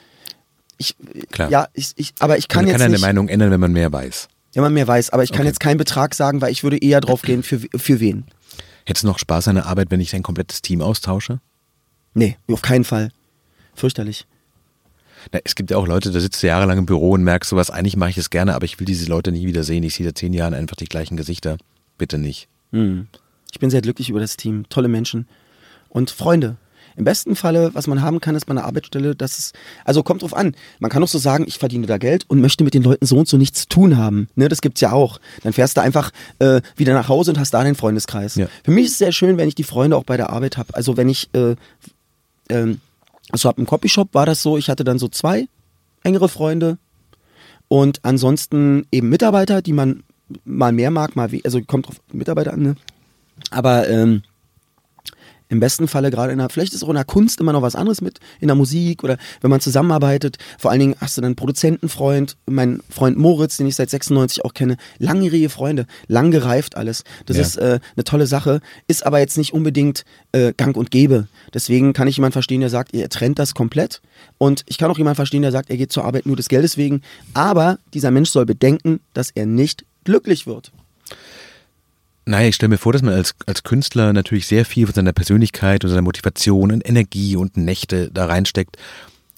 ich, 0.77 0.95
Klar. 1.31 1.49
ja, 1.49 1.67
ich, 1.73 1.91
ich, 1.97 2.13
aber 2.19 2.37
ich 2.37 2.47
kann 2.47 2.63
man 2.63 2.71
jetzt 2.71 2.81
kann 2.81 2.91
nicht. 2.91 3.03
eine 3.03 3.13
Meinung 3.13 3.27
ändern, 3.27 3.51
wenn 3.51 3.59
man 3.59 3.73
mehr 3.73 3.91
weiß. 3.91 4.29
Wenn 4.53 4.63
man 4.63 4.73
mehr 4.73 4.88
weiß, 4.88 5.12
aber 5.12 5.23
ich 5.23 5.31
kann 5.31 5.41
okay. 5.41 5.47
jetzt 5.47 5.59
keinen 5.59 5.77
Betrag 5.77 6.15
sagen, 6.15 6.41
weil 6.41 6.51
ich 6.51 6.63
würde 6.63 6.77
eher 6.77 7.01
drauf 7.01 7.21
gehen, 7.21 7.43
für, 7.43 7.59
für 7.59 7.99
wen. 7.99 8.25
Hättest 8.85 9.03
du 9.03 9.07
noch 9.07 9.19
Spaß 9.19 9.47
an 9.49 9.55
der 9.55 9.67
Arbeit, 9.67 9.91
wenn 9.91 9.99
ich 9.99 10.09
dein 10.09 10.23
komplettes 10.23 10.62
Team 10.62 10.81
austausche? 10.81 11.39
Nee, 12.15 12.38
auf 12.47 12.62
keinen 12.62 12.83
Fall. 12.83 13.12
Fürchterlich. 13.75 14.25
Na, 15.31 15.39
es 15.43 15.55
gibt 15.55 15.69
ja 15.69 15.77
auch 15.77 15.88
Leute, 15.88 16.12
da 16.12 16.19
sitzt 16.19 16.41
du 16.41 16.47
jahrelang 16.47 16.79
im 16.79 16.85
Büro 16.85 17.12
und 17.12 17.23
merkst 17.23 17.49
sowas, 17.49 17.69
eigentlich 17.69 17.97
mache 17.97 18.09
ich 18.12 18.17
es 18.17 18.29
gerne, 18.29 18.55
aber 18.55 18.65
ich 18.65 18.79
will 18.79 18.85
diese 18.85 19.07
Leute 19.07 19.31
nie 19.31 19.45
wieder 19.45 19.63
sehen. 19.63 19.83
Ich 19.83 19.95
sehe 19.95 20.05
seit 20.05 20.17
zehn 20.17 20.33
Jahren 20.33 20.53
einfach 20.53 20.75
die 20.75 20.85
gleichen 20.85 21.17
Gesichter. 21.17 21.57
Bitte 21.97 22.17
nicht. 22.17 22.47
Hm. 22.71 23.07
Ich 23.51 23.59
bin 23.59 23.69
sehr 23.69 23.81
glücklich 23.81 24.09
über 24.09 24.19
das 24.19 24.38
Team. 24.38 24.67
Tolle 24.69 24.88
Menschen. 24.88 25.27
Und 25.89 26.12
Freunde. 26.12 26.57
Im 26.99 27.05
besten 27.05 27.38
Falle, 27.38 27.73
was 27.73 27.88
man 27.88 28.01
haben 28.01 28.19
kann, 28.19 28.35
ist 28.35 28.45
bei 28.45 28.51
einer 28.51 28.65
Arbeitsstelle, 28.65 29.15
dass 29.15 29.39
es, 29.39 29.53
also 29.85 30.03
kommt 30.03 30.21
drauf 30.21 30.35
an. 30.35 30.53
Man 30.79 30.91
kann 30.91 31.01
auch 31.01 31.07
so 31.07 31.17
sagen, 31.17 31.45
ich 31.47 31.57
verdiene 31.57 31.88
da 31.88 31.97
Geld 31.97 32.25
und 32.27 32.41
möchte 32.41 32.65
mit 32.65 32.73
den 32.73 32.83
Leuten 32.83 33.05
so 33.05 33.17
und 33.17 33.27
so 33.29 33.38
nichts 33.38 33.62
zu 33.62 33.69
tun 33.69 33.95
haben. 33.95 34.27
Ne, 34.35 34.49
das 34.49 34.59
gibt's 34.59 34.81
ja 34.81 34.91
auch. 34.91 35.21
Dann 35.43 35.53
fährst 35.53 35.77
du 35.77 35.81
einfach 35.81 36.12
äh, 36.39 36.59
wieder 36.75 36.93
nach 36.93 37.07
Hause 37.07 37.31
und 37.31 37.39
hast 37.39 37.53
da 37.53 37.63
den 37.63 37.75
Freundeskreis. 37.75 38.35
Ja. 38.35 38.47
Für 38.65 38.71
mich 38.71 38.88
ist 38.88 38.91
es 38.91 38.97
sehr 38.97 39.13
schön, 39.13 39.38
wenn 39.38 39.47
ich 39.47 39.55
die 39.55 39.63
Freunde 39.63 39.95
auch 39.95 40.03
bei 40.03 40.17
der 40.17 40.29
Arbeit 40.29 40.57
habe. 40.57 40.75
Also 40.75 40.97
wenn 40.97 41.07
ich, 41.07 41.29
äh, 41.33 41.55
ähm, 42.49 42.81
also 43.31 43.47
ab 43.47 43.57
im 43.59 43.65
Copyshop 43.65 44.13
war 44.13 44.25
das 44.25 44.43
so, 44.43 44.57
ich 44.57 44.69
hatte 44.69 44.83
dann 44.83 44.99
so 44.99 45.07
zwei 45.07 45.47
engere 46.03 46.27
Freunde 46.27 46.79
und 47.69 48.03
ansonsten 48.03 48.88
eben 48.91 49.07
Mitarbeiter, 49.07 49.62
die 49.62 49.73
man 49.73 50.03
mal 50.43 50.73
mehr 50.73 50.91
mag, 50.91 51.15
mal 51.15 51.31
wie, 51.31 51.45
also 51.45 51.62
kommt 51.62 51.88
drauf 51.88 52.01
Mitarbeiter 52.12 52.51
an, 52.51 52.62
ne? 52.62 52.75
Aber 53.51 53.88
ähm, 53.88 54.23
im 55.49 55.59
besten 55.59 55.88
Falle 55.88 56.12
gerade 56.12 56.31
in 56.31 56.38
der, 56.38 56.49
vielleicht 56.49 56.73
ist 56.73 56.83
auch 56.83 56.89
in 56.89 56.95
der 56.95 57.03
Kunst 57.03 57.39
immer 57.41 57.51
noch 57.51 57.63
was 57.63 57.75
anderes 57.75 58.01
mit, 58.01 58.19
in 58.39 58.47
der 58.47 58.55
Musik 58.55 59.03
oder 59.03 59.17
wenn 59.41 59.49
man 59.49 59.59
zusammenarbeitet. 59.59 60.38
Vor 60.57 60.71
allen 60.71 60.79
Dingen 60.79 60.95
hast 61.01 61.17
du 61.17 61.21
dann 61.21 61.29
einen 61.29 61.35
Produzentenfreund, 61.35 62.38
mein 62.45 62.81
Freund 62.89 63.17
Moritz, 63.17 63.57
den 63.57 63.67
ich 63.67 63.75
seit 63.75 63.89
96 63.89 64.45
auch 64.45 64.53
kenne, 64.53 64.77
langjährige 64.99 65.49
Freunde, 65.49 65.88
lang 66.07 66.31
gereift 66.31 66.77
alles. 66.77 67.03
Das 67.25 67.38
ja. 67.38 67.43
ist 67.43 67.57
äh, 67.57 67.79
eine 67.95 68.03
tolle 68.03 68.27
Sache, 68.27 68.62
ist 68.88 69.05
aber 69.05 69.19
jetzt 69.19 69.38
nicht 69.38 69.53
unbedingt 69.53 70.05
äh, 70.31 70.53
gang 70.53 70.77
und 70.77 70.91
gäbe. 70.91 71.27
Deswegen 71.53 71.93
kann 71.93 72.07
ich 72.07 72.17
jemanden 72.17 72.33
verstehen, 72.33 72.62
der 72.62 72.69
sagt, 72.69 72.93
er 72.93 73.09
trennt 73.09 73.39
das 73.39 73.55
komplett. 73.55 74.01
Und 74.38 74.63
ich 74.67 74.77
kann 74.77 74.91
auch 74.91 74.97
jemanden 74.97 75.15
verstehen, 75.15 75.41
der 75.41 75.51
sagt, 75.51 75.71
er 75.71 75.77
geht 75.77 75.91
zur 75.91 76.05
Arbeit 76.05 76.27
nur 76.27 76.35
des 76.35 76.47
Geldes 76.47 76.77
wegen. 76.77 77.01
Aber 77.33 77.79
dieser 77.93 78.12
Mensch 78.12 78.29
soll 78.29 78.45
bedenken, 78.45 78.99
dass 79.13 79.31
er 79.31 79.47
nicht 79.47 79.85
glücklich 80.03 80.45
wird. 80.45 80.71
Naja, 82.29 82.47
ich 82.47 82.53
stelle 82.53 82.69
mir 82.69 82.77
vor, 82.77 82.93
dass 82.93 83.01
man 83.01 83.15
als, 83.15 83.33
als 83.47 83.63
Künstler 83.63 84.13
natürlich 84.13 84.45
sehr 84.45 84.63
viel 84.63 84.85
von 84.85 84.93
seiner 84.93 85.13
Persönlichkeit 85.13 85.83
und 85.83 85.89
seiner 85.89 86.03
Motivation 86.03 86.71
und 86.71 86.87
Energie 86.87 87.35
und 87.35 87.57
Nächte 87.57 88.11
da 88.11 88.27
reinsteckt. 88.27 88.77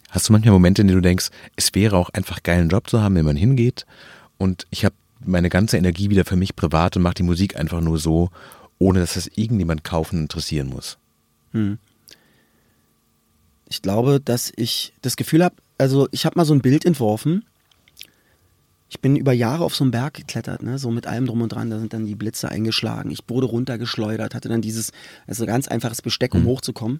Hast 0.09 0.27
du 0.27 0.33
manchmal 0.33 0.51
Momente, 0.51 0.81
in 0.81 0.89
denen 0.89 1.01
du 1.01 1.07
denkst, 1.07 1.29
es 1.55 1.73
wäre 1.73 1.95
auch 1.95 2.09
einfach 2.09 2.43
geil, 2.43 2.59
einen 2.59 2.67
Job 2.67 2.89
zu 2.89 3.01
haben, 3.01 3.15
wenn 3.15 3.23
man 3.23 3.37
hingeht 3.37 3.85
und 4.37 4.67
ich 4.71 4.83
habe 4.83 4.93
meine 5.23 5.47
ganze 5.47 5.77
Energie 5.77 6.09
wieder 6.09 6.25
für 6.25 6.35
mich 6.35 6.57
privat 6.57 6.97
und 6.97 7.03
mache 7.03 7.13
die 7.13 7.23
Musik 7.23 7.55
einfach 7.55 7.79
nur 7.79 7.97
so, 7.97 8.29
ohne 8.77 8.99
dass 8.99 9.13
das 9.13 9.27
irgendjemand 9.35 9.85
kaufen 9.85 10.23
interessieren 10.23 10.67
muss? 10.67 10.97
Hm. 11.53 11.77
Ich 13.69 13.81
glaube, 13.81 14.19
dass 14.19 14.51
ich 14.57 14.91
das 15.01 15.15
Gefühl 15.15 15.45
habe, 15.45 15.55
also 15.77 16.09
ich 16.11 16.25
habe 16.25 16.37
mal 16.37 16.43
so 16.43 16.53
ein 16.53 16.61
Bild 16.61 16.83
entworfen, 16.83 17.45
ich 18.91 18.99
bin 18.99 19.15
über 19.15 19.31
Jahre 19.31 19.63
auf 19.63 19.73
so 19.73 19.85
einen 19.85 19.91
Berg 19.91 20.15
geklettert, 20.15 20.63
ne? 20.63 20.77
so 20.77 20.91
mit 20.91 21.07
allem 21.07 21.25
drum 21.25 21.41
und 21.41 21.47
dran. 21.47 21.69
Da 21.69 21.79
sind 21.79 21.93
dann 21.93 22.05
die 22.05 22.13
Blitze 22.13 22.49
eingeschlagen. 22.49 23.09
Ich 23.09 23.19
wurde 23.29 23.47
runtergeschleudert, 23.47 24.35
hatte 24.35 24.49
dann 24.49 24.61
dieses, 24.61 24.91
also 25.27 25.45
ganz 25.45 25.69
einfaches 25.69 26.01
Besteck, 26.01 26.35
um 26.35 26.41
mhm. 26.41 26.47
hochzukommen. 26.47 26.99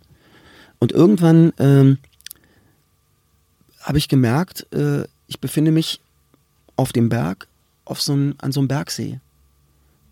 Und 0.80 0.93
irgendwann 0.93 1.51
ähm, 1.60 1.97
habe 3.82 3.97
ich 3.97 4.08
gemerkt, 4.08 4.71
äh, 4.73 5.04
ich 5.27 5.41
befinde 5.41 5.71
mich 5.71 5.99
auf 6.77 6.93
dem 6.93 7.10
Berg, 7.10 7.49
auf 7.84 8.01
so 8.01 8.13
ein, 8.13 8.36
an 8.39 8.54
so 8.54 8.62
einem 8.62 8.69
Bergsee. 8.69 9.19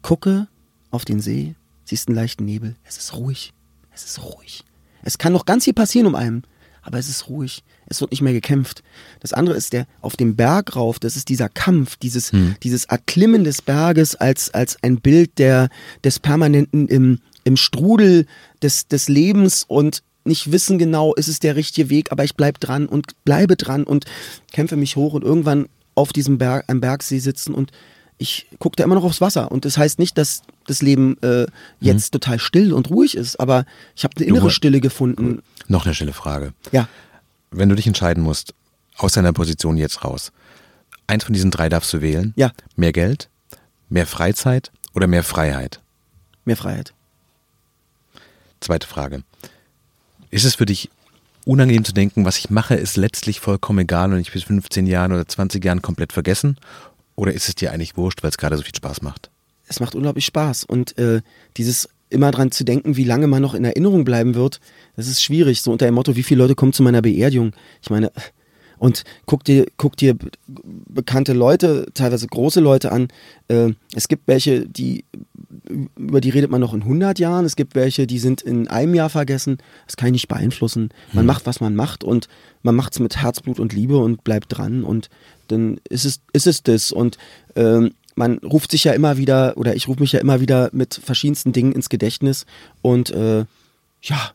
Gucke 0.01 0.49
auf 0.91 1.05
den 1.05 1.21
See, 1.21 1.55
siehst 1.85 2.09
einen 2.09 2.15
leichten 2.15 2.43
Nebel. 2.43 2.75
Es 2.83 2.97
ist 2.97 3.15
ruhig. 3.15 3.53
Es 3.95 4.03
ist 4.03 4.21
ruhig. 4.21 4.65
Es 5.01 5.17
kann 5.17 5.31
noch 5.31 5.45
ganz 5.45 5.63
viel 5.63 5.73
passieren 5.73 6.07
um 6.07 6.15
einen 6.15 6.43
aber 6.81 6.97
es 6.97 7.09
ist 7.09 7.29
ruhig. 7.29 7.63
Es 7.89 8.01
wird 8.01 8.11
nicht 8.11 8.21
mehr 8.21 8.33
gekämpft. 8.33 8.83
Das 9.19 9.33
andere 9.33 9.55
ist 9.55 9.73
der 9.73 9.87
auf 10.01 10.15
dem 10.15 10.35
Berg 10.35 10.75
rauf, 10.75 10.99
das 10.99 11.15
ist 11.15 11.29
dieser 11.29 11.49
Kampf, 11.49 11.97
dieses, 11.97 12.31
hm. 12.31 12.55
dieses 12.63 12.85
Erklimmen 12.85 13.43
des 13.43 13.61
Berges 13.61 14.15
als, 14.15 14.53
als 14.53 14.81
ein 14.83 15.01
Bild 15.01 15.37
der, 15.37 15.69
des 16.03 16.19
Permanenten 16.19 16.87
im, 16.87 17.19
im 17.43 17.57
Strudel 17.57 18.25
des, 18.61 18.87
des 18.87 19.09
Lebens 19.09 19.65
und 19.67 20.03
nicht 20.23 20.51
wissen 20.51 20.77
genau, 20.77 21.13
ist 21.15 21.27
es 21.27 21.39
der 21.39 21.55
richtige 21.55 21.89
Weg, 21.89 22.11
aber 22.11 22.23
ich 22.23 22.35
bleibe 22.35 22.59
dran 22.59 22.87
und 22.87 23.23
bleibe 23.25 23.55
dran 23.55 23.83
und 23.83 24.05
kämpfe 24.51 24.75
mich 24.75 24.95
hoch 24.95 25.13
und 25.13 25.23
irgendwann 25.23 25.67
auf 25.95 26.13
diesem 26.13 26.37
Berg, 26.37 26.65
am 26.67 26.81
Bergsee 26.81 27.19
sitzen 27.19 27.53
und 27.53 27.71
ich 28.19 28.47
gucke 28.59 28.75
da 28.75 28.83
immer 28.83 28.95
noch 28.95 29.05
aufs 29.05 29.21
Wasser. 29.21 29.51
Und 29.51 29.65
das 29.65 29.77
heißt 29.77 29.97
nicht, 29.97 30.17
dass 30.17 30.43
das 30.67 30.81
Leben 30.81 31.17
äh, 31.23 31.47
jetzt 31.79 32.13
mhm. 32.13 32.19
total 32.19 32.39
still 32.39 32.73
und 32.73 32.89
ruhig 32.89 33.15
ist, 33.15 33.39
aber 33.39 33.65
ich 33.95 34.03
habe 34.03 34.15
eine 34.17 34.25
innere 34.25 34.51
Stille 34.51 34.81
gefunden. 34.81 35.41
Noch 35.67 35.85
eine 35.85 35.95
stille 35.95 36.13
Frage. 36.13 36.53
Ja. 36.71 36.87
Wenn 37.51 37.69
du 37.69 37.75
dich 37.75 37.87
entscheiden 37.87 38.23
musst, 38.23 38.53
aus 38.97 39.13
deiner 39.13 39.33
Position 39.33 39.77
jetzt 39.77 40.03
raus, 40.03 40.31
eins 41.07 41.23
von 41.23 41.33
diesen 41.33 41.51
drei 41.51 41.69
darfst 41.69 41.93
du 41.93 42.01
wählen. 42.01 42.33
Ja. 42.35 42.51
Mehr 42.75 42.91
Geld, 42.91 43.29
mehr 43.89 44.05
Freizeit 44.05 44.71
oder 44.93 45.07
mehr 45.07 45.23
Freiheit? 45.23 45.81
Mehr 46.45 46.57
Freiheit. 46.57 46.93
Zweite 48.59 48.87
Frage. 48.87 49.23
Ist 50.31 50.45
es 50.45 50.55
für 50.55 50.65
dich 50.65 50.89
unangenehm 51.45 51.83
zu 51.83 51.93
denken, 51.93 52.25
was 52.25 52.37
ich 52.37 52.49
mache, 52.49 52.75
ist 52.75 52.97
letztlich 52.97 53.39
vollkommen 53.39 53.79
egal 53.79 54.13
und 54.13 54.19
ich 54.19 54.31
bis 54.31 54.43
15 54.43 54.85
Jahren 54.85 55.11
oder 55.11 55.27
20 55.27 55.63
Jahren 55.63 55.81
komplett 55.81 56.13
vergessen? 56.13 56.57
Oder 57.15 57.33
ist 57.33 57.49
es 57.49 57.55
dir 57.55 57.71
eigentlich 57.71 57.97
wurscht, 57.97 58.23
weil 58.23 58.29
es 58.29 58.37
gerade 58.37 58.55
so 58.55 58.63
viel 58.63 58.75
Spaß 58.75 59.01
macht? 59.01 59.29
Es 59.67 59.79
macht 59.79 59.95
unglaublich 59.95 60.25
Spaß. 60.25 60.63
Und 60.65 60.97
äh, 60.97 61.21
dieses 61.57 61.89
immer 62.09 62.31
dran 62.31 62.51
zu 62.51 62.63
denken, 62.63 62.97
wie 62.97 63.03
lange 63.03 63.27
man 63.27 63.41
noch 63.41 63.53
in 63.53 63.63
Erinnerung 63.63 64.03
bleiben 64.03 64.35
wird, 64.35 64.59
das 64.95 65.07
ist 65.07 65.23
schwierig. 65.23 65.61
So 65.61 65.71
unter 65.71 65.85
dem 65.85 65.95
Motto, 65.95 66.15
wie 66.15 66.23
viele 66.23 66.39
Leute 66.39 66.55
kommen 66.55 66.73
zu 66.73 66.83
meiner 66.83 67.01
Beerdigung? 67.01 67.53
Ich 67.81 67.89
meine, 67.89 68.11
Und 68.79 69.03
guck 69.25 69.43
dir, 69.43 69.65
guck 69.77 69.97
dir 69.97 70.15
bekannte 70.47 71.33
Leute, 71.33 71.87
teilweise 71.93 72.27
große 72.27 72.61
Leute 72.61 72.91
an. 72.91 73.09
Äh, 73.49 73.73
es 73.93 74.07
gibt 74.07 74.27
welche, 74.27 74.67
die 74.67 75.03
über 75.97 76.21
die 76.21 76.29
redet 76.29 76.49
man 76.49 76.61
noch 76.61 76.73
in 76.73 76.81
100 76.81 77.19
Jahren. 77.19 77.45
Es 77.45 77.55
gibt 77.55 77.75
welche, 77.75 78.07
die 78.07 78.19
sind 78.19 78.41
in 78.41 78.67
einem 78.67 78.95
Jahr 78.95 79.09
vergessen. 79.09 79.57
Das 79.85 79.97
kann 79.97 80.07
ich 80.07 80.13
nicht 80.13 80.27
beeinflussen. 80.27 80.89
Man 81.11 81.23
hm. 81.23 81.27
macht, 81.27 81.45
was 81.45 81.59
man 81.59 81.75
macht 81.75 82.03
und 82.03 82.27
man 82.63 82.75
macht 82.75 82.93
es 82.93 82.99
mit 82.99 83.17
Herzblut 83.17 83.59
und 83.59 83.73
Liebe 83.73 83.97
und 83.97 84.23
bleibt 84.23 84.57
dran 84.57 84.83
und 84.83 85.09
dann 85.49 85.79
ist 85.89 86.05
es, 86.05 86.21
ist 86.31 86.47
es 86.47 86.63
das. 86.63 86.91
Und 86.91 87.17
ähm, 87.55 87.91
man 88.19 88.37
ruft 88.39 88.71
sich 88.71 88.83
ja 88.83 88.91
immer 88.91 89.17
wieder, 89.17 89.55
oder 89.55 89.75
ich 89.75 89.87
rufe 89.87 90.01
mich 90.01 90.11
ja 90.11 90.19
immer 90.19 90.41
wieder 90.41 90.69
mit 90.73 90.99
verschiedensten 91.01 91.53
Dingen 91.53 91.71
ins 91.71 91.87
Gedächtnis 91.87 92.45
und 92.81 93.09
äh, 93.11 93.45
ja, 94.01 94.31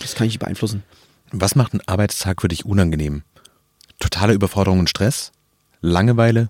das 0.00 0.14
kann 0.14 0.26
ich 0.26 0.32
nicht 0.32 0.40
beeinflussen. 0.40 0.82
Was 1.30 1.54
macht 1.54 1.74
ein 1.74 1.82
Arbeitstag 1.86 2.40
für 2.40 2.48
dich 2.48 2.64
unangenehm? 2.64 3.22
Totale 4.00 4.32
Überforderung 4.32 4.78
und 4.78 4.88
Stress? 4.88 5.32
Langeweile? 5.82 6.48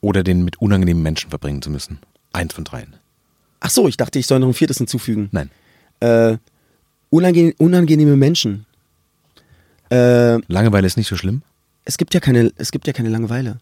Oder 0.00 0.24
den 0.24 0.44
mit 0.44 0.60
unangenehmen 0.60 1.02
Menschen 1.02 1.30
verbringen 1.30 1.62
zu 1.62 1.70
müssen? 1.70 2.00
Eins 2.32 2.52
von 2.52 2.64
dreien. 2.64 2.96
Ach 3.60 3.70
so, 3.70 3.86
ich 3.86 3.96
dachte, 3.96 4.18
ich 4.18 4.26
soll 4.26 4.40
noch 4.40 4.48
ein 4.48 4.54
viertes 4.54 4.78
hinzufügen. 4.78 5.28
Nein. 5.30 5.50
Äh, 6.00 6.38
unange 7.08 7.54
unangenehme 7.58 8.16
Menschen. 8.16 8.66
Äh, 9.90 10.38
Langeweile 10.48 10.88
ist 10.88 10.96
nicht 10.96 11.08
so 11.08 11.16
schlimm? 11.16 11.42
Es 11.84 11.98
gibt 11.98 12.14
ja 12.14 12.20
keine, 12.20 12.52
es 12.56 12.72
gibt 12.72 12.88
ja 12.88 12.92
keine 12.92 13.10
Langeweile. 13.10 13.58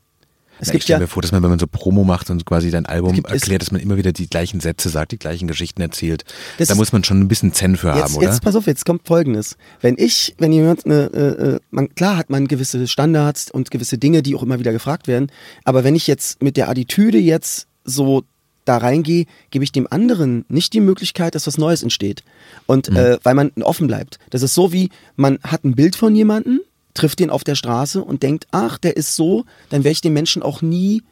Es 0.61 0.69
Na, 0.69 0.73
gibt 0.73 0.83
ich 0.83 0.83
stelle 0.85 0.99
ja, 0.99 1.01
mir 1.01 1.09
vor, 1.09 1.23
dass 1.23 1.33
man, 1.33 1.43
wenn 1.43 1.51
man 1.51 1.59
so 1.59 1.67
Promo 1.67 2.05
macht 2.05 2.31
und 2.31 2.45
quasi 2.47 2.71
dein 2.71 2.87
Album 2.87 3.15
gibt, 3.15 3.31
erklärt, 3.31 3.63
dass 3.63 3.73
man 3.73 3.81
immer 3.81 3.97
wieder 3.97 4.13
die 4.13 4.29
gleichen 4.29 4.61
Sätze 4.61 4.89
sagt, 4.89 5.13
die 5.13 5.19
gleichen 5.19 5.49
Geschichten 5.49 5.81
erzählt. 5.83 6.25
Da 6.59 6.75
muss 6.75 6.93
man 6.93 7.03
schon 7.05 7.21
ein 7.21 7.29
bisschen 7.29 7.53
Zen 7.53 7.77
für 7.77 7.89
jetzt, 7.89 8.03
haben, 8.03 8.15
oder? 8.17 8.27
Jetzt 8.29 8.43
pass 8.43 8.55
auf, 8.57 8.67
jetzt 8.67 8.85
kommt 8.85 9.07
Folgendes. 9.07 9.57
Wenn 9.81 9.97
ich, 9.99 10.35
wenn 10.39 10.53
jemand 10.53 10.87
eine, 10.87 11.11
äh, 11.13 11.55
äh, 11.55 11.61
man, 11.71 11.95
klar 11.95 12.17
hat 12.17 12.31
man 12.31 12.47
gewisse 12.47 12.87
Standards 12.87 13.51
und 13.51 13.71
gewisse 13.71 13.99
Dinge, 13.99 14.23
die 14.23 14.35
auch 14.35 14.43
immer 14.43 14.59
wieder 14.59 14.73
gefragt 14.73 15.09
werden, 15.09 15.31
aber 15.65 15.85
wenn 15.85 15.95
ich 15.95 16.07
jetzt 16.07 16.43
mit 16.43 16.57
der 16.57 16.69
Attitüde 16.69 17.19
jetzt 17.19 17.67
so 17.85 18.25
da 18.65 18.79
reingehe, 18.79 19.27
gebe 19.51 19.65
ich 19.65 19.73
dem 19.73 19.87
anderen 19.91 20.45
nicht 20.49 20.73
die 20.73 20.81
Möglichkeit, 20.81 21.35
dass 21.35 21.47
was 21.47 21.59
Neues 21.59 21.83
entsteht. 21.83 22.23
Und 22.67 22.91
mhm. 22.91 22.97
äh, 22.97 23.19
weil 23.23 23.35
man 23.35 23.51
offen 23.63 23.87
bleibt. 23.87 24.19
Das 24.31 24.43
ist 24.43 24.55
so 24.55 24.73
wie, 24.73 24.91
man 25.17 25.39
hat 25.43 25.65
ein 25.65 25.75
Bild 25.75 25.97
von 25.97 26.15
jemandem, 26.15 26.61
trifft 26.95 27.19
den 27.19 27.31
auf 27.31 27.45
der 27.45 27.57
Straße 27.57 28.03
und 28.03 28.23
denkt, 28.23 28.47
ach, 28.53 28.79
der 28.79 28.97
ist 28.97 29.17
so, 29.17 29.45
dann 29.69 29.85
werde 29.85 29.93
ich 29.93 30.01
den 30.01 30.13
Menschen 30.13 30.43
auch 30.43 30.63
nie 30.63 31.03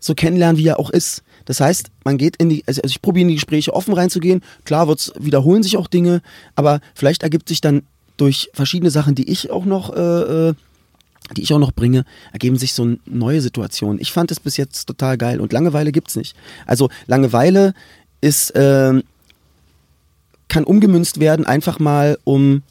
so 0.00 0.14
kennenlernen, 0.14 0.58
wie 0.58 0.66
er 0.66 0.78
auch 0.78 0.90
ist. 0.90 1.22
Das 1.44 1.60
heißt, 1.60 1.90
man 2.04 2.18
geht 2.18 2.36
in 2.36 2.48
die, 2.48 2.62
also 2.66 2.80
ich 2.84 3.02
probiere 3.02 3.22
in 3.22 3.28
die 3.28 3.34
Gespräche 3.34 3.74
offen 3.74 3.94
reinzugehen. 3.94 4.42
Klar 4.64 4.86
wird's, 4.86 5.12
wiederholen 5.18 5.62
sich 5.62 5.76
auch 5.76 5.88
Dinge, 5.88 6.22
aber 6.54 6.80
vielleicht 6.94 7.22
ergibt 7.22 7.48
sich 7.48 7.60
dann 7.60 7.82
durch 8.16 8.50
verschiedene 8.52 8.90
Sachen, 8.90 9.14
die 9.14 9.30
ich 9.30 9.50
auch 9.50 9.64
noch, 9.64 9.94
äh, 9.94 10.48
äh 10.50 10.54
die 11.36 11.42
ich 11.42 11.52
auch 11.52 11.58
noch 11.58 11.72
bringe, 11.72 12.04
ergeben 12.32 12.56
sich 12.56 12.72
so 12.72 12.96
neue 13.04 13.42
Situationen. 13.42 14.00
Ich 14.00 14.12
fand 14.12 14.30
es 14.30 14.40
bis 14.40 14.56
jetzt 14.56 14.86
total 14.86 15.18
geil 15.18 15.40
und 15.40 15.52
Langeweile 15.52 15.92
gibt's 15.92 16.16
nicht. 16.16 16.34
Also 16.64 16.88
Langeweile 17.06 17.74
ist, 18.22 18.50
äh, 18.52 19.02
kann 20.48 20.64
umgemünzt 20.64 21.20
werden, 21.20 21.44
einfach 21.44 21.80
mal 21.80 22.18
um 22.24 22.62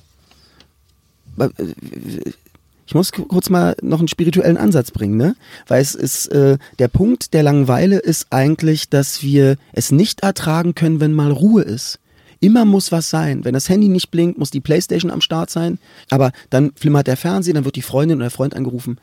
ich 2.88 2.96
muss 2.96 3.12
kurz 3.12 3.50
mal 3.50 3.76
noch 3.82 4.00
einen 4.00 4.08
spirituellen 4.08 4.58
Ansatz 4.58 4.92
bringen, 4.92 5.18
ne? 5.18 5.36
Weil 5.68 5.82
es 5.82 5.94
ist, 5.94 6.28
äh, 6.28 6.58
der 6.80 6.88
Punkt 6.88 7.34
der 7.34 7.44
Langeweile 7.44 8.00
ist 8.00 8.28
eigentlich, 8.30 8.90
dass 8.90 9.22
wir 9.22 9.58
es 9.74 9.92
nicht 9.92 10.22
ertragen 10.22 10.74
können, 10.74 11.02
wenn 11.02 11.14
mal 11.14 11.32
Ruhe 11.32 11.64
ist. 11.64 12.00
Immer 12.40 12.66
muss 12.66 12.92
was 12.92 13.10
sein. 13.10 13.44
Wenn 13.44 13.54
das 13.54 13.68
Handy 13.68 13.90
nicht 13.90 14.10
blinkt, 14.10 14.38
muss 14.38 14.52
die 14.52 14.62
Playstation 14.62 15.12
am 15.12 15.22
Start 15.22 15.50
sein. 15.50 15.80
Aber 16.10 16.32
dann 16.50 16.72
flimmert 16.76 17.08
der 17.08 17.18
Fernseher, 17.18 17.56
dann 17.56 17.66
wird 17.66 17.76
die 17.76 17.82
Freundin 17.82 18.18
oder 18.18 18.26
der 18.26 18.32
Freund 18.32 18.56
angerufen. 18.56 19.00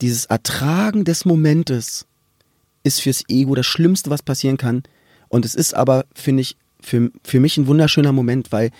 Dieses 0.00 0.26
Ertragen 0.26 1.04
des 1.04 1.24
Momentes 1.24 2.06
ist 2.84 3.02
fürs 3.02 3.24
Ego 3.28 3.54
das 3.54 3.66
Schlimmste, 3.66 4.10
was 4.10 4.22
passieren 4.22 4.56
kann. 4.56 4.84
Und 5.28 5.44
es 5.44 5.54
ist 5.54 5.74
aber, 5.74 6.06
finde 6.14 6.42
ich, 6.42 6.56
für, 6.80 7.10
für 7.24 7.40
mich 7.40 7.58
ein 7.58 7.66
wunderschöner 7.66 8.12
Moment, 8.12 8.52
weil 8.52 8.70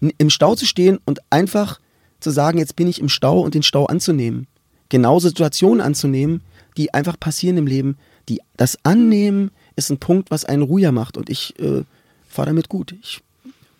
im 0.00 0.30
Stau 0.30 0.54
zu 0.54 0.64
stehen 0.64 0.98
und 1.04 1.18
einfach 1.28 1.80
zu 2.20 2.30
sagen, 2.30 2.58
jetzt 2.58 2.76
bin 2.76 2.88
ich 2.88 3.00
im 3.00 3.08
Stau 3.08 3.40
und 3.40 3.54
den 3.54 3.62
Stau 3.62 3.86
anzunehmen. 3.86 4.46
Genau 4.88 5.20
Situationen 5.20 5.80
anzunehmen, 5.80 6.42
die 6.76 6.94
einfach 6.94 7.18
passieren 7.18 7.56
im 7.56 7.66
Leben. 7.66 7.96
Die, 8.28 8.40
das 8.56 8.78
Annehmen 8.84 9.50
ist 9.76 9.90
ein 9.90 9.98
Punkt, 9.98 10.30
was 10.30 10.44
einen 10.44 10.62
ruhiger 10.62 10.92
macht 10.92 11.16
und 11.16 11.30
ich 11.30 11.58
äh, 11.58 11.84
fahre 12.28 12.48
damit 12.48 12.68
gut. 12.68 12.94
Ich 13.00 13.20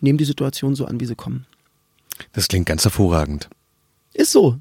nehme 0.01 0.17
die 0.17 0.25
Situation 0.25 0.75
so 0.75 0.85
an, 0.85 0.99
wie 0.99 1.05
sie 1.05 1.15
kommen. 1.15 1.45
Das 2.33 2.47
klingt 2.47 2.65
ganz 2.65 2.83
hervorragend. 2.83 3.49
Ist 4.13 4.31
so. 4.31 4.59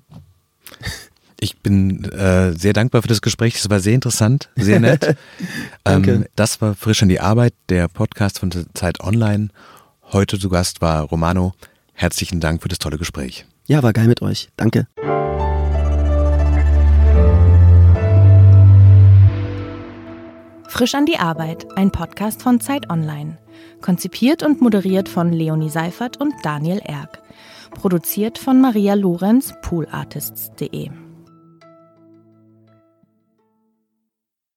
Ich 1.41 1.59
bin 1.59 2.05
äh, 2.05 2.53
sehr 2.53 2.73
dankbar 2.73 3.03
für 3.03 3.09
das 3.09 3.23
Gespräch. 3.23 3.57
Es 3.57 3.71
war 3.71 3.81
sehr 3.81 3.95
interessant, 3.95 4.51
sehr 4.57 4.81
nett. 4.81 5.17
Danke. 5.85 6.13
Ähm, 6.13 6.25
das 6.35 6.61
war 6.61 6.75
Frisch 6.75 7.03
an 7.03 7.09
die 7.09 7.21
Arbeit, 7.21 7.55
der 7.69 7.89
Podcast 7.89 8.41
von 8.41 8.51
Zeit 8.75 9.01
Online. 9.01 9.49
Heute 10.03 10.39
zu 10.39 10.49
Gast 10.49 10.81
war 10.81 11.03
Romano. 11.03 11.55
Herzlichen 11.93 12.41
Dank 12.41 12.63
für 12.63 12.69
das 12.69 12.79
tolle 12.79 12.99
Gespräch. 12.99 13.47
Ja, 13.69 13.83
war 13.83 13.93
geil 13.93 14.09
mit 14.09 14.23
euch. 14.23 14.49
Danke. 14.57 14.87
Frisch 20.69 20.95
an 20.95 21.07
die 21.07 21.19
Arbeit, 21.19 21.67
ein 21.77 21.91
Podcast 21.91 22.43
von 22.43 22.61
Zeit 22.61 22.89
Online. 22.89 23.37
Konzipiert 23.83 24.43
und 24.43 24.63
moderiert 24.63 25.09
von 25.09 25.33
Leonie 25.33 25.69
Seifert 25.71 26.19
und 26.19 26.33
Daniel 26.43 26.81
Erck. 26.83 27.21
Produziert 27.73 28.39
von 28.39 28.61
Maria 28.61 28.95
Lorenz, 28.95 29.53
poolartists.de. 29.61 30.91